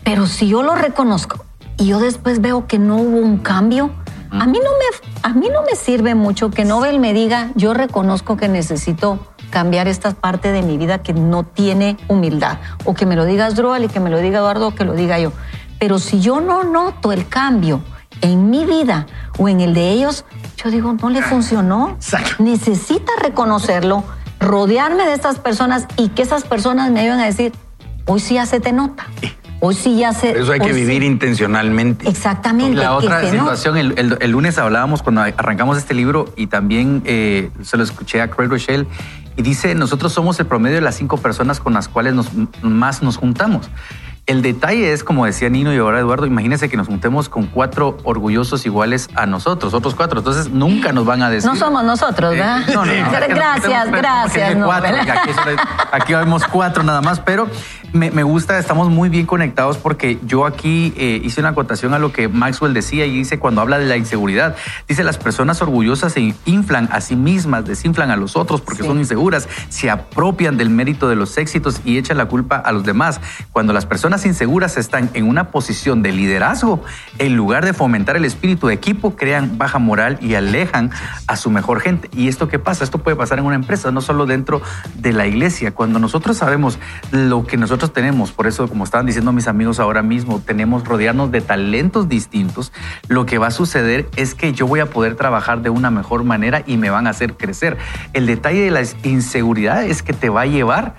pero 0.02 0.26
si 0.26 0.48
yo 0.48 0.62
lo 0.62 0.74
reconozco 0.74 1.44
y 1.76 1.86
yo 1.86 2.00
después 2.00 2.40
veo 2.40 2.66
que 2.66 2.78
no 2.78 2.96
hubo 2.96 3.18
un 3.18 3.38
cambio, 3.38 3.90
a 4.30 4.46
mí 4.46 4.58
no 4.64 4.70
me, 4.70 5.20
a 5.22 5.34
mí 5.34 5.48
no 5.52 5.60
me 5.62 5.76
sirve 5.76 6.14
mucho 6.14 6.50
que 6.50 6.64
Nobel 6.64 6.98
me 6.98 7.12
diga, 7.12 7.50
yo 7.54 7.74
reconozco 7.74 8.38
que 8.38 8.48
necesito 8.48 9.18
cambiar 9.50 9.86
esta 9.86 10.12
parte 10.12 10.50
de 10.50 10.62
mi 10.62 10.78
vida 10.78 11.02
que 11.02 11.12
no 11.12 11.44
tiene 11.44 11.98
humildad. 12.08 12.58
O 12.86 12.94
que 12.94 13.04
me 13.04 13.14
lo 13.14 13.26
digas 13.26 13.54
Droal 13.54 13.84
y 13.84 13.88
que 13.88 14.00
me 14.00 14.08
lo 14.08 14.18
diga 14.18 14.38
Eduardo 14.38 14.68
o 14.68 14.74
que 14.74 14.84
lo 14.84 14.94
diga 14.94 15.18
yo. 15.20 15.32
Pero 15.82 15.98
si 15.98 16.20
yo 16.20 16.40
no 16.40 16.62
noto 16.62 17.10
el 17.10 17.26
cambio 17.26 17.82
en 18.20 18.50
mi 18.50 18.64
vida 18.64 19.08
o 19.36 19.48
en 19.48 19.60
el 19.60 19.74
de 19.74 19.90
ellos, 19.90 20.24
yo 20.56 20.70
digo, 20.70 20.92
no 20.92 21.10
le 21.10 21.22
funcionó. 21.22 21.98
Necesita 22.38 23.10
reconocerlo, 23.20 24.04
rodearme 24.38 25.04
de 25.04 25.14
estas 25.14 25.40
personas 25.40 25.88
y 25.96 26.10
que 26.10 26.22
esas 26.22 26.44
personas 26.44 26.92
me 26.92 27.00
ayuden 27.00 27.18
a 27.18 27.24
decir, 27.24 27.50
hoy 28.06 28.20
sí 28.20 28.34
ya 28.34 28.46
se 28.46 28.60
te 28.60 28.72
nota. 28.72 29.08
Hoy 29.58 29.74
sí 29.74 29.98
ya 29.98 30.12
se. 30.12 30.38
Eso 30.38 30.52
hay 30.52 30.60
que 30.60 30.72
vivir 30.72 31.02
intencionalmente. 31.02 32.08
Exactamente. 32.08 32.76
La 32.76 32.94
otra 32.94 33.28
situación, 33.28 33.76
el, 33.76 34.30
lunes 34.30 34.58
hablábamos 34.58 35.02
cuando 35.02 35.22
arrancamos 35.22 35.78
este 35.78 35.94
libro 35.94 36.32
y 36.36 36.46
también 36.46 37.02
eh, 37.06 37.50
se 37.62 37.76
lo 37.76 37.82
escuché 37.82 38.20
a 38.20 38.30
Craig 38.30 38.46
Rochelle 38.46 38.86
y 39.36 39.42
dice: 39.42 39.74
Nosotros 39.74 40.12
somos 40.12 40.38
el 40.38 40.46
promedio 40.46 40.76
de 40.76 40.82
las 40.82 40.94
cinco 40.94 41.16
personas 41.16 41.58
con 41.58 41.74
las 41.74 41.88
cuales 41.88 42.14
nos, 42.14 42.28
más 42.62 43.02
nos 43.02 43.16
juntamos. 43.16 43.68
El 44.32 44.40
detalle 44.40 44.94
es, 44.94 45.04
como 45.04 45.26
decía 45.26 45.50
Nino 45.50 45.74
y 45.74 45.76
ahora 45.76 45.98
Eduardo, 45.98 46.24
imagínense 46.24 46.70
que 46.70 46.78
nos 46.78 46.86
juntemos 46.86 47.28
con 47.28 47.48
cuatro 47.48 47.98
orgullosos 48.02 48.64
iguales 48.64 49.10
a 49.14 49.26
nosotros, 49.26 49.74
otros 49.74 49.94
cuatro. 49.94 50.20
Entonces 50.20 50.48
nunca 50.48 50.90
nos 50.90 51.04
van 51.04 51.22
a 51.22 51.28
decir. 51.28 51.50
No 51.50 51.54
somos 51.54 51.84
nosotros, 51.84 52.30
¿verdad? 52.30 52.66
no, 52.72 52.86
no, 52.86 52.92
gracias, 53.28 53.90
gracias. 53.90 54.56
aquí, 55.92 56.14
vemos 56.14 56.44
cuatro 56.50 56.82
nada 56.82 57.02
más, 57.02 57.20
pero 57.20 57.46
me, 57.92 58.22
gusta, 58.22 58.58
estamos 58.58 58.88
muy 58.88 59.08
bien 59.08 59.26
conectados 59.26 59.76
porque 59.76 60.18
yo 60.24 60.46
aquí 60.46 60.94
eh, 60.96 61.20
hice 61.22 61.40
una 61.40 61.50
acotación 61.50 61.92
a 61.92 61.98
lo 61.98 62.12
que 62.12 62.28
Maxwell 62.28 62.72
decía 62.72 63.04
y 63.06 63.18
dice 63.18 63.38
cuando 63.38 63.60
habla 63.60 63.78
de 63.78 63.86
la 63.86 63.96
inseguridad. 63.96 64.56
Dice, 64.88 65.04
las 65.04 65.18
personas 65.18 65.60
orgullosas 65.60 66.14
se 66.14 66.34
inflan 66.46 66.88
a 66.90 67.00
sí 67.00 67.16
mismas, 67.16 67.66
desinflan 67.66 68.10
a 68.10 68.16
los 68.16 68.36
otros 68.36 68.60
porque 68.60 68.82
son 68.82 68.98
inseguras, 68.98 69.48
se 69.68 69.90
apropian 69.90 70.56
del 70.56 70.70
mérito 70.70 71.08
de 71.08 71.16
los 71.16 71.36
éxitos 71.36 71.80
y 71.84 71.98
echan 71.98 72.16
la 72.16 72.26
culpa 72.26 72.56
a 72.56 72.72
los 72.72 72.84
demás. 72.84 73.20
Cuando 73.52 73.72
las 73.72 73.84
personas 73.84 74.24
inseguras 74.24 74.76
están 74.78 75.10
en 75.14 75.28
una 75.28 75.50
posición 75.50 76.02
de 76.02 76.12
liderazgo, 76.12 76.82
en 77.18 77.36
lugar 77.36 77.64
de 77.64 77.74
fomentar 77.74 78.16
el 78.16 78.24
espíritu 78.24 78.68
de 78.68 78.74
equipo, 78.74 79.16
crean 79.16 79.58
baja 79.58 79.78
moral 79.78 80.18
y 80.22 80.34
alejan 80.34 80.90
a 81.26 81.36
su 81.36 81.50
mejor 81.50 81.80
gente. 81.80 82.08
¿Y 82.14 82.28
esto 82.28 82.48
qué 82.48 82.58
pasa? 82.58 82.84
Esto 82.84 82.98
puede 82.98 83.16
pasar 83.16 83.38
en 83.38 83.44
una 83.44 83.56
empresa, 83.56 83.90
no 83.90 84.00
solo 84.00 84.24
dentro 84.24 84.62
de 84.94 85.12
la 85.12 85.26
iglesia. 85.26 85.74
Cuando 85.74 85.98
nosotros 85.98 86.38
sabemos 86.38 86.78
lo 87.10 87.46
que 87.46 87.56
nosotros 87.56 87.81
tenemos, 87.90 88.32
por 88.32 88.46
eso, 88.46 88.68
como 88.68 88.84
estaban 88.84 89.06
diciendo 89.06 89.32
mis 89.32 89.48
amigos 89.48 89.80
ahora 89.80 90.02
mismo, 90.02 90.40
tenemos 90.40 90.84
rodearnos 90.84 91.30
de 91.30 91.40
talentos 91.40 92.08
distintos, 92.08 92.72
lo 93.08 93.26
que 93.26 93.38
va 93.38 93.48
a 93.48 93.50
suceder 93.50 94.08
es 94.16 94.34
que 94.34 94.52
yo 94.52 94.66
voy 94.66 94.80
a 94.80 94.86
poder 94.86 95.16
trabajar 95.16 95.62
de 95.62 95.70
una 95.70 95.90
mejor 95.90 96.24
manera 96.24 96.62
y 96.66 96.76
me 96.76 96.90
van 96.90 97.06
a 97.06 97.10
hacer 97.10 97.36
crecer. 97.36 97.76
El 98.12 98.26
detalle 98.26 98.60
de 98.60 98.70
la 98.70 98.82
inseguridad 99.02 99.84
es 99.84 100.02
que 100.02 100.12
te 100.12 100.28
va 100.28 100.42
a 100.42 100.46
llevar 100.46 100.94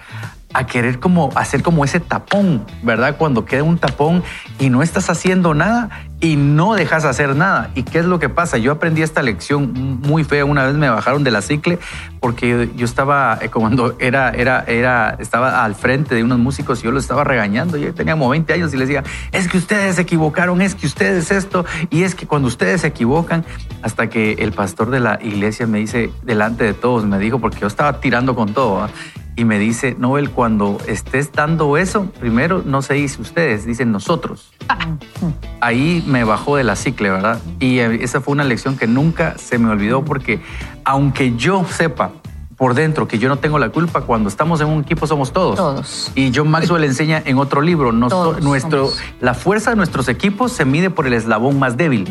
a 0.53 0.67
querer 0.67 0.99
como 0.99 1.31
hacer 1.35 1.63
como 1.63 1.83
ese 1.83 1.99
tapón, 1.99 2.65
¿verdad? 2.83 3.17
Cuando 3.17 3.45
queda 3.45 3.63
un 3.63 3.77
tapón 3.77 4.23
y 4.59 4.69
no 4.69 4.83
estás 4.83 5.09
haciendo 5.09 5.53
nada 5.53 5.89
y 6.23 6.37
no 6.37 6.73
dejas 6.73 7.03
hacer 7.03 7.35
nada. 7.35 7.69
¿Y 7.75 7.83
qué 7.83 7.99
es 7.99 8.05
lo 8.05 8.17
que 8.17 8.29
pasa? 8.29 8.57
Yo 8.57 8.71
aprendí 8.71 9.01
esta 9.01 9.21
lección 9.21 9.99
muy 10.01 10.23
fea. 10.23 10.45
Una 10.45 10.65
vez 10.65 10.73
me 10.73 10.89
bajaron 10.89 11.25
de 11.25 11.31
la 11.31 11.41
cicle 11.41 11.79
porque 12.21 12.69
yo 12.77 12.85
estaba, 12.85 13.37
eh, 13.41 13.49
cuando 13.49 13.97
era, 13.99 14.29
era, 14.29 14.63
era, 14.65 15.17
estaba 15.19 15.65
al 15.65 15.75
frente 15.75 16.15
de 16.15 16.23
unos 16.23 16.39
músicos 16.39 16.79
y 16.79 16.83
yo 16.83 16.91
los 16.91 17.03
estaba 17.03 17.25
regañando. 17.25 17.75
Yo 17.75 17.93
tenía 17.93 18.13
como 18.13 18.29
20 18.29 18.53
años 18.53 18.73
y 18.73 18.77
les 18.77 18.87
decía, 18.87 19.03
es 19.33 19.49
que 19.49 19.57
ustedes 19.57 19.97
se 19.97 20.03
equivocaron, 20.03 20.61
es 20.61 20.75
que 20.75 20.87
ustedes 20.87 21.29
esto, 21.29 21.65
y 21.89 22.03
es 22.03 22.15
que 22.15 22.25
cuando 22.25 22.47
ustedes 22.47 22.81
se 22.81 22.87
equivocan, 22.87 23.43
hasta 23.81 24.07
que 24.07 24.33
el 24.39 24.53
pastor 24.53 24.91
de 24.91 25.01
la 25.01 25.19
iglesia 25.21 25.67
me 25.67 25.79
dice, 25.79 26.09
delante 26.23 26.63
de 26.63 26.73
todos, 26.73 27.03
me 27.03 27.19
dijo, 27.19 27.39
porque 27.39 27.59
yo 27.59 27.67
estaba 27.67 27.99
tirando 27.99 28.33
con 28.33 28.53
todo, 28.53 28.87
y 29.35 29.45
me 29.45 29.59
dice, 29.59 29.95
Noel, 29.97 30.29
cuando 30.29 30.77
estés 30.87 31.31
dando 31.31 31.77
eso, 31.77 32.05
primero 32.19 32.61
no 32.65 32.81
se 32.81 32.93
dice 32.93 33.21
ustedes, 33.21 33.65
dicen 33.65 33.91
nosotros. 33.91 34.53
Ahí 35.59 36.03
me 36.07 36.23
bajó 36.23 36.57
de 36.57 36.63
la 36.63 36.75
cicle, 36.75 37.09
¿verdad? 37.09 37.41
Y 37.59 37.79
esa 37.79 38.21
fue 38.21 38.33
una 38.33 38.43
lección 38.43 38.77
que 38.77 38.87
nunca 38.87 39.37
se 39.37 39.57
me 39.57 39.69
olvidó 39.69 40.05
porque 40.05 40.41
aunque 40.83 41.35
yo 41.35 41.65
sepa 41.69 42.11
por 42.63 42.75
dentro 42.75 43.09
que 43.09 43.19
yo 43.19 43.27
no 43.27 43.35
tengo 43.39 43.59
la 43.59 43.71
culpa, 43.71 44.03
cuando 44.03 44.29
estamos 44.29 44.61
en 44.61 44.67
un 44.67 44.83
equipo 44.83 45.05
somos 45.05 45.33
todos. 45.33 45.57
Todos. 45.57 46.13
Y 46.15 46.31
John 46.33 46.49
Maxwell 46.49 46.85
enseña 46.85 47.21
en 47.25 47.37
otro 47.37 47.59
libro, 47.59 47.91
nuestro, 47.91 48.89
la 49.19 49.33
fuerza 49.33 49.71
de 49.71 49.75
nuestros 49.75 50.07
equipos 50.07 50.53
se 50.53 50.63
mide 50.63 50.89
por 50.89 51.05
el 51.05 51.11
eslabón 51.11 51.59
más 51.59 51.75
débil. 51.75 52.07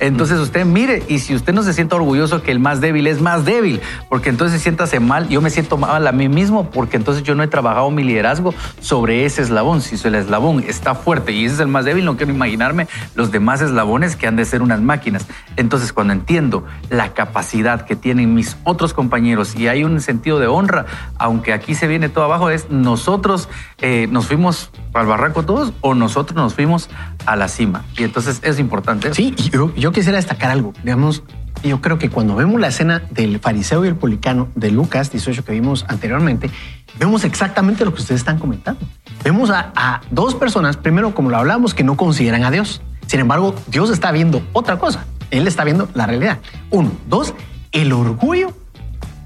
Entonces 0.00 0.40
usted 0.40 0.66
mire, 0.66 1.04
y 1.06 1.20
si 1.20 1.32
usted 1.32 1.52
no 1.52 1.62
se 1.62 1.72
siente 1.72 1.94
orgulloso 1.94 2.42
que 2.42 2.50
el 2.50 2.58
más 2.58 2.80
débil 2.80 3.06
es 3.06 3.20
más 3.22 3.44
débil, 3.44 3.80
porque 4.08 4.30
entonces 4.30 4.60
siéntase 4.60 4.98
mal, 4.98 5.28
yo 5.28 5.40
me 5.40 5.48
siento 5.48 5.76
mal 5.76 6.04
a 6.08 6.10
mí 6.10 6.28
mismo, 6.28 6.70
porque 6.70 6.96
entonces 6.96 7.22
yo 7.22 7.36
no 7.36 7.44
he 7.44 7.46
trabajado 7.46 7.88
mi 7.92 8.02
liderazgo 8.02 8.52
sobre 8.80 9.24
ese 9.24 9.42
eslabón. 9.42 9.80
Si 9.80 9.94
el 10.08 10.16
eslabón 10.16 10.64
está 10.66 10.96
fuerte 10.96 11.30
y 11.30 11.44
ese 11.44 11.54
es 11.54 11.60
el 11.60 11.68
más 11.68 11.84
débil, 11.84 12.04
no 12.04 12.16
quiero 12.16 12.32
imaginarme 12.32 12.88
los 13.14 13.30
demás 13.30 13.60
eslabones 13.60 14.16
que 14.16 14.26
han 14.26 14.34
de 14.34 14.44
ser 14.44 14.60
unas 14.60 14.80
máquinas. 14.80 15.24
Entonces 15.56 15.92
cuando 15.92 16.14
entiendo 16.14 16.64
la 16.90 17.14
capacidad 17.14 17.82
que 17.82 17.94
tienen 17.94 18.34
mis 18.34 18.56
otros 18.64 18.92
compañeros 18.92 19.54
y 19.54 19.68
hay 19.68 19.83
un 19.84 20.00
sentido 20.00 20.38
de 20.38 20.46
honra, 20.46 20.86
aunque 21.18 21.52
aquí 21.52 21.74
se 21.74 21.86
viene 21.86 22.08
todo 22.08 22.24
abajo, 22.24 22.50
es 22.50 22.70
nosotros 22.70 23.48
eh, 23.78 24.08
nos 24.10 24.26
fuimos 24.26 24.70
al 24.92 25.06
barranco 25.06 25.44
todos 25.44 25.72
o 25.80 25.94
nosotros 25.94 26.36
nos 26.36 26.54
fuimos 26.54 26.88
a 27.26 27.36
la 27.36 27.48
cima. 27.48 27.84
Y 27.96 28.04
entonces 28.04 28.40
es 28.42 28.58
importante. 28.58 29.12
Sí, 29.14 29.34
yo, 29.52 29.74
yo 29.74 29.92
quisiera 29.92 30.16
destacar 30.16 30.50
algo. 30.50 30.72
Digamos, 30.82 31.22
yo 31.62 31.80
creo 31.80 31.98
que 31.98 32.10
cuando 32.10 32.34
vemos 32.36 32.60
la 32.60 32.68
escena 32.68 33.02
del 33.10 33.38
fariseo 33.40 33.84
y 33.84 33.88
el 33.88 33.96
publicano 33.96 34.48
de 34.54 34.70
Lucas 34.70 35.10
18 35.10 35.44
que 35.44 35.52
vimos 35.52 35.84
anteriormente, 35.88 36.50
vemos 36.98 37.24
exactamente 37.24 37.84
lo 37.84 37.94
que 37.94 38.00
ustedes 38.00 38.20
están 38.20 38.38
comentando. 38.38 38.80
Vemos 39.22 39.50
a, 39.50 39.72
a, 39.74 40.00
dos 40.10 40.34
personas, 40.34 40.76
primero, 40.76 41.14
como 41.14 41.30
lo 41.30 41.38
hablamos, 41.38 41.74
que 41.74 41.84
no 41.84 41.96
consideran 41.96 42.44
a 42.44 42.50
Dios. 42.50 42.82
Sin 43.06 43.20
embargo, 43.20 43.54
Dios 43.68 43.90
está 43.90 44.12
viendo 44.12 44.42
otra 44.52 44.78
cosa. 44.78 45.06
Él 45.30 45.46
está 45.46 45.64
viendo 45.64 45.88
la 45.94 46.06
realidad. 46.06 46.38
Uno. 46.70 46.92
Dos, 47.08 47.34
el 47.72 47.92
orgullo 47.92 48.52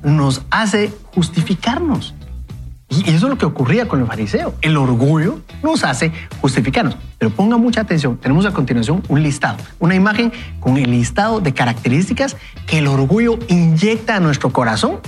nos 0.02 0.42
hace 0.50 0.92
justificarnos. 1.14 2.14
Y 2.90 3.02
eso 3.10 3.26
es 3.26 3.30
lo 3.30 3.36
que 3.36 3.44
ocurría 3.44 3.86
con 3.86 4.00
el 4.00 4.06
fariseo. 4.06 4.54
El 4.62 4.76
orgullo 4.76 5.40
nos 5.62 5.84
hace 5.84 6.10
justificarnos. 6.40 6.96
Pero 7.18 7.30
ponga 7.30 7.58
mucha 7.58 7.82
atención. 7.82 8.16
Tenemos 8.16 8.46
a 8.46 8.52
continuación 8.52 9.02
un 9.08 9.22
listado, 9.22 9.58
una 9.78 9.94
imagen 9.94 10.32
con 10.58 10.78
el 10.78 10.90
listado 10.90 11.40
de 11.40 11.52
características 11.52 12.36
que 12.66 12.78
el 12.78 12.86
orgullo 12.86 13.38
inyecta 13.48 14.16
a 14.16 14.20
nuestro 14.20 14.50
corazón 14.50 15.00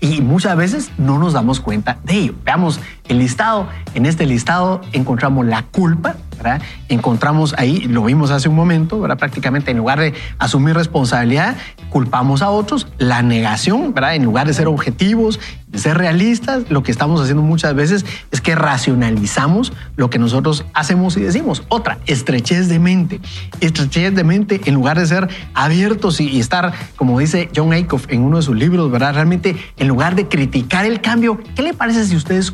y 0.00 0.20
muchas 0.20 0.56
veces 0.56 0.90
no 0.98 1.18
nos 1.18 1.32
damos 1.32 1.60
cuenta 1.60 1.98
de 2.04 2.14
ello. 2.14 2.34
Veamos 2.44 2.78
el 3.08 3.18
listado. 3.18 3.68
En 3.94 4.06
este 4.06 4.26
listado 4.26 4.80
encontramos 4.92 5.46
la 5.46 5.62
culpa, 5.62 6.16
¿verdad? 6.36 6.62
Encontramos 6.88 7.54
ahí, 7.58 7.80
lo 7.80 8.04
vimos 8.04 8.30
hace 8.30 8.48
un 8.48 8.56
momento, 8.56 9.00
¿verdad? 9.00 9.18
Prácticamente 9.18 9.70
en 9.70 9.78
lugar 9.78 10.00
de 10.00 10.14
asumir 10.38 10.74
responsabilidad, 10.74 11.56
culpamos 11.90 12.42
a 12.42 12.50
otros. 12.50 12.86
La 12.98 13.22
negación, 13.22 13.94
¿verdad? 13.94 14.16
En 14.16 14.24
lugar 14.24 14.46
de 14.46 14.54
ser 14.54 14.66
objetivos, 14.66 15.38
de 15.68 15.78
ser 15.78 15.98
realistas, 15.98 16.70
lo 16.70 16.82
que 16.82 16.92
estamos 16.92 17.20
haciendo 17.20 17.42
muchas 17.42 17.74
veces 17.74 18.06
es 18.30 18.40
que 18.40 18.54
racionalizamos 18.54 19.72
lo 19.96 20.08
que 20.08 20.18
nosotros 20.18 20.64
hacemos 20.72 21.16
y 21.16 21.20
decimos. 21.20 21.64
Otra, 21.68 21.98
estrechez 22.06 22.68
de 22.68 22.78
mente. 22.78 23.20
Estrechez 23.60 24.14
de 24.14 24.24
mente 24.24 24.60
en 24.64 24.74
lugar 24.74 24.98
de 24.98 25.06
ser 25.06 25.28
abiertos 25.52 26.20
y, 26.20 26.40
estar, 26.40 26.72
como 26.96 27.18
dice 27.18 27.50
John 27.54 27.72
Aikoff 27.72 28.06
en 28.08 28.22
uno 28.22 28.38
de 28.38 28.42
sus 28.42 28.56
libros, 28.56 28.90
¿verdad? 28.90 29.14
Realmente, 29.14 29.56
en 29.76 29.88
lugar 29.88 30.14
de 30.14 30.28
criticar 30.28 30.84
el 30.84 31.00
cambio, 31.00 31.40
¿qué 31.54 31.62
le 31.62 31.74
parece 31.74 32.04
si 32.06 32.16
usted 32.16 32.36
es 32.36 32.52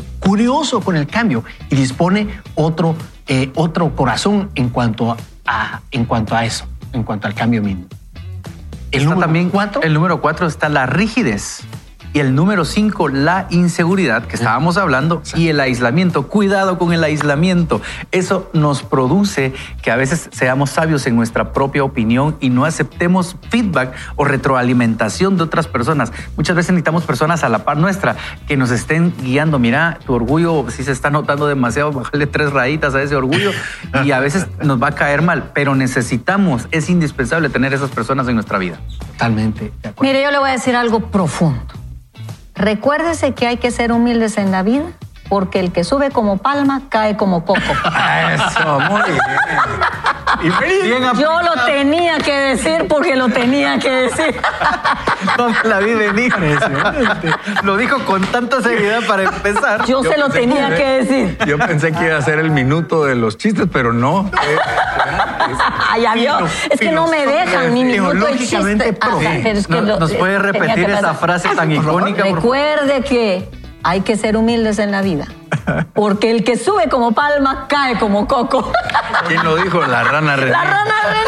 con 0.82 0.96
el 0.96 1.06
cambio 1.06 1.44
y 1.70 1.76
dispone 1.76 2.28
otro, 2.54 2.96
eh, 3.26 3.50
otro 3.54 3.94
corazón 3.94 4.50
en 4.54 4.68
cuanto 4.68 5.16
a, 5.46 5.80
en 5.90 6.04
cuanto 6.04 6.36
a 6.36 6.44
eso, 6.44 6.66
en 6.92 7.02
cuanto 7.02 7.26
al 7.26 7.34
cambio 7.34 7.62
mismo? 7.62 7.86
El 8.90 9.04
número 9.04 9.20
también, 9.20 9.50
cuatro. 9.50 9.82
El 9.82 9.94
número 9.94 10.20
cuatro 10.20 10.46
está 10.46 10.68
la 10.68 10.86
rigidez. 10.86 11.62
Y 12.12 12.20
el 12.20 12.34
número 12.34 12.64
cinco, 12.64 13.08
la 13.08 13.46
inseguridad 13.50 14.26
que 14.26 14.36
estábamos 14.36 14.76
hablando 14.76 15.22
y 15.36 15.48
el 15.48 15.60
aislamiento. 15.60 16.26
Cuidado 16.26 16.78
con 16.78 16.92
el 16.92 17.04
aislamiento. 17.04 17.80
Eso 18.10 18.50
nos 18.52 18.82
produce 18.82 19.52
que 19.82 19.90
a 19.90 19.96
veces 19.96 20.28
seamos 20.32 20.70
sabios 20.70 21.06
en 21.06 21.16
nuestra 21.16 21.52
propia 21.52 21.84
opinión 21.84 22.36
y 22.40 22.50
no 22.50 22.64
aceptemos 22.64 23.36
feedback 23.50 23.94
o 24.16 24.24
retroalimentación 24.24 25.36
de 25.36 25.44
otras 25.44 25.66
personas. 25.66 26.12
Muchas 26.36 26.56
veces 26.56 26.72
necesitamos 26.72 27.04
personas 27.04 27.44
a 27.44 27.48
la 27.48 27.64
par 27.64 27.76
nuestra 27.76 28.16
que 28.46 28.56
nos 28.56 28.70
estén 28.70 29.14
guiando. 29.22 29.58
Mira, 29.58 29.98
tu 30.04 30.14
orgullo, 30.14 30.66
si 30.70 30.82
se 30.84 30.92
está 30.92 31.10
notando 31.10 31.46
demasiado, 31.46 31.92
bajarle 31.92 32.26
tres 32.26 32.52
rayitas 32.52 32.94
a 32.94 33.02
ese 33.02 33.14
orgullo 33.16 33.52
y 34.04 34.10
a 34.12 34.20
veces 34.20 34.46
nos 34.62 34.82
va 34.82 34.88
a 34.88 34.92
caer 34.92 35.22
mal, 35.22 35.50
pero 35.54 35.74
necesitamos, 35.74 36.66
es 36.70 36.90
indispensable 36.90 37.48
tener 37.50 37.72
esas 37.72 37.90
personas 37.90 38.26
en 38.28 38.34
nuestra 38.34 38.58
vida. 38.58 38.78
Totalmente. 39.12 39.72
Mire, 40.00 40.22
yo 40.22 40.30
le 40.30 40.38
voy 40.38 40.50
a 40.50 40.52
decir 40.52 40.76
algo 40.76 41.00
profundo. 41.10 41.60
Recuérdese 42.60 43.32
que 43.32 43.46
hay 43.46 43.56
que 43.56 43.70
ser 43.70 43.90
humildes 43.90 44.36
en 44.36 44.50
la 44.52 44.62
vida, 44.62 44.84
porque 45.30 45.60
el 45.60 45.72
que 45.72 45.82
sube 45.82 46.10
como 46.10 46.36
palma 46.36 46.82
cae 46.90 47.16
como 47.16 47.46
coco. 47.46 47.58
Eso, 48.34 48.80
muy 48.80 49.00
bien. 49.02 49.20
Yo 51.18 51.40
lo 51.42 51.64
tenía 51.64 52.18
que 52.18 52.32
decir 52.32 52.86
porque 52.88 53.16
lo 53.16 53.28
tenía 53.28 53.78
que 53.78 53.90
decir. 53.90 54.40
No 55.36 55.48
la 55.64 55.80
vi 55.80 55.92
venir. 55.94 56.32
Lo 57.62 57.76
dijo 57.76 57.98
con 58.06 58.22
tanta 58.22 58.62
seguridad 58.62 59.00
para 59.06 59.24
empezar. 59.24 59.84
Yo, 59.84 60.02
se 60.02 60.16
lo 60.16 60.30
tenía 60.30 60.74
que, 60.74 60.84
decir. 61.02 61.38
Yo 61.46 61.58
pensé 61.58 61.92
que 61.92 62.06
iba 62.06 62.16
a 62.16 62.22
ser 62.22 62.38
el 62.38 62.50
minuto 62.50 63.04
de 63.04 63.14
los 63.16 63.36
chistes, 63.36 63.66
pero 63.70 63.92
no. 63.92 64.30
ya 66.00 66.14
vio. 66.14 66.38
Es 66.70 66.80
que 66.80 66.90
no 66.90 67.06
me 67.06 67.26
dejan 67.26 67.74
mi 67.74 67.84
minuto 67.84 68.26
de 68.26 68.38
chiste. 68.38 68.98
¿Nos 69.68 70.12
puede 70.14 70.38
repetir 70.38 70.90
esa 70.90 71.14
frase 71.14 71.50
tan 71.54 71.70
icónica? 71.70 72.22
Recuerde 72.22 73.02
que 73.02 73.48
hay 73.82 74.00
que 74.00 74.16
ser 74.16 74.36
humildes 74.36 74.78
en 74.78 74.90
la 74.90 75.02
vida. 75.02 75.26
Porque 75.94 76.30
el 76.30 76.44
que 76.44 76.56
sube 76.56 76.88
como 76.88 77.12
palma 77.12 77.66
cae 77.68 77.98
como 77.98 78.26
coco. 78.26 78.72
¿Quién 79.28 79.42
lo 79.44 79.56
dijo? 79.56 79.80
La 79.86 80.04
rana 80.04 80.36
René. 80.36 80.50
La 80.50 80.64
rana 80.64 80.94
René. 81.08 81.20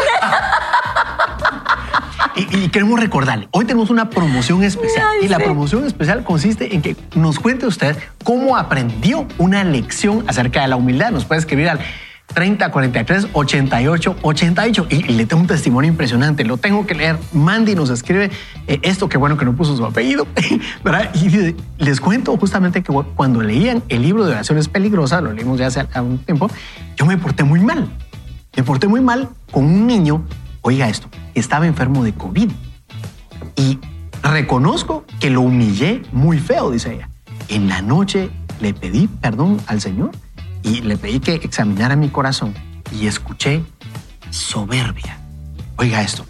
Y, 2.35 2.69
queremos 2.69 2.99
recordarle, 2.99 3.47
hoy 3.51 3.65
tenemos 3.65 3.91
una 3.91 4.09
promoción 4.09 4.63
especial. 4.63 5.05
y 5.21 5.27
la 5.27 5.37
promoción 5.37 5.85
especial 5.85 6.23
consiste 6.23 6.73
en 6.73 6.81
que 6.81 6.95
nos 7.13 7.37
cuente 7.39 7.67
usted 7.67 7.95
cómo 8.23 8.57
aprendió 8.57 9.27
una 9.37 9.63
lección 9.63 10.25
acerca 10.27 10.61
de 10.61 10.67
la 10.67 10.75
humildad. 10.75 11.11
Nos 11.11 11.25
puede 11.25 11.39
escribir 11.39 11.69
al 11.69 11.79
30 12.27 12.71
43 12.71 13.27
88 13.33 14.15
88 14.21 14.87
y, 14.89 15.03
le 15.03 15.25
tengo 15.25 15.41
un 15.41 15.47
testimonio 15.47 15.89
impresionante, 15.89 16.43
lo 16.43 16.57
tengo 16.57 16.85
que 16.85 16.95
leer. 16.95 17.17
Mandy 17.31 17.75
nos 17.75 17.89
escribe 17.89 18.31
eh, 18.67 18.79
esto, 18.81 19.07
que 19.07 19.17
bueno 19.17 19.37
que 19.37 19.45
no 19.45 19.55
puso 19.55 19.75
su 19.75 19.85
apellido. 19.85 20.27
Y 21.15 21.55
les 21.83 21.99
cuento 22.01 22.35
justamente 22.37 22.81
que 22.81 22.93
cuando 23.15 23.41
leían 23.41 23.83
el 23.89 24.01
libro 24.01 24.25
de 24.25 24.31
oraciones 24.31 24.67
peligrosas, 24.67 25.21
lo 25.23 25.31
leímos 25.31 25.59
ya 25.59 25.67
hace 25.67 25.85
un 26.01 26.17
tiempo, 26.19 26.49
yo 26.95 27.05
me 27.05 27.17
porté 27.17 27.43
muy 27.43 27.59
mal. 27.59 27.89
Me 28.55 28.63
porté 28.63 28.87
muy 28.87 29.01
mal 29.01 29.29
con 29.51 29.65
un 29.65 29.87
niño, 29.87 30.23
oiga 30.61 30.87
esto, 30.87 31.07
estaba 31.33 31.65
enfermo 31.65 32.03
de 32.03 32.13
COVID 32.13 32.51
y 33.55 33.79
reconozco 34.21 35.05
que 35.19 35.29
lo 35.29 35.41
humillé 35.41 36.03
muy 36.11 36.39
feo, 36.39 36.71
dice 36.71 36.93
ella. 36.93 37.09
En 37.49 37.67
la 37.67 37.81
noche 37.81 38.29
le 38.61 38.73
pedí 38.73 39.07
perdón 39.07 39.59
al 39.67 39.81
Señor 39.81 40.11
y 40.63 40.81
le 40.81 40.97
pedí 40.97 41.19
que 41.19 41.35
examinara 41.35 41.95
mi 41.95 42.09
corazón 42.09 42.53
y 42.91 43.07
escuché 43.07 43.63
soberbia. 44.29 45.19
Oiga 45.75 46.01
esto, 46.01 46.25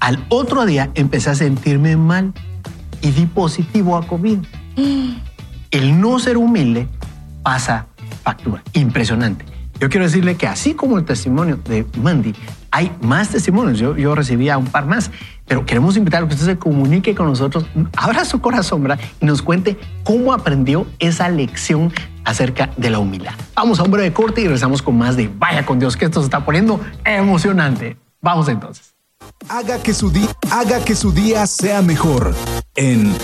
al 0.00 0.24
otro 0.28 0.66
día 0.66 0.90
empecé 0.94 1.30
a 1.30 1.34
sentirme 1.34 1.96
mal 1.96 2.32
y 3.02 3.10
di 3.10 3.26
positivo 3.26 3.96
a 3.96 4.06
COVID. 4.06 4.38
El 5.70 6.00
no 6.00 6.18
ser 6.18 6.36
humilde 6.36 6.88
pasa 7.42 7.86
factura. 8.22 8.62
Impresionante. 8.72 9.44
Yo 9.80 9.88
quiero 9.88 10.06
decirle 10.06 10.36
que 10.36 10.46
así 10.46 10.74
como 10.74 10.98
el 10.98 11.04
testimonio 11.04 11.56
de 11.56 11.86
Mandy, 12.02 12.34
hay 12.70 12.90
más 13.00 13.28
testimonios. 13.28 13.78
Yo, 13.78 13.96
yo 13.96 14.14
recibía 14.14 14.58
un 14.58 14.66
par 14.66 14.86
más, 14.86 15.10
pero 15.46 15.64
queremos 15.64 15.96
invitarlo 15.96 16.26
a 16.26 16.28
que 16.28 16.34
usted 16.34 16.46
se 16.46 16.58
comunique 16.58 17.14
con 17.14 17.26
nosotros, 17.26 17.66
abra 17.96 18.24
su 18.24 18.40
corazón 18.40 18.88
y 19.20 19.26
nos 19.26 19.40
cuente 19.40 19.78
cómo 20.02 20.32
aprendió 20.32 20.86
esa 20.98 21.28
lección 21.28 21.92
acerca 22.28 22.70
de 22.76 22.90
la 22.90 22.98
humildad. 22.98 23.32
Vamos 23.54 23.80
a 23.80 23.84
un 23.84 23.90
breve 23.90 24.12
corte 24.12 24.42
y 24.42 24.44
regresamos 24.44 24.82
con 24.82 24.98
más 24.98 25.16
de 25.16 25.28
Vaya 25.28 25.64
con 25.64 25.78
Dios, 25.78 25.96
que 25.96 26.04
esto 26.04 26.20
se 26.20 26.26
está 26.26 26.44
poniendo 26.44 26.80
emocionante. 27.04 27.96
Vamos 28.20 28.48
entonces. 28.48 28.94
Haga 29.48 29.82
que 29.82 29.94
su, 29.94 30.12
haga 30.50 30.84
que 30.84 30.94
su 30.94 31.12
día 31.12 31.46
sea 31.46 31.80
mejor 31.80 32.34
en 32.74 33.14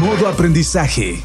modo 0.00 0.28
aprendizaje 0.28 1.22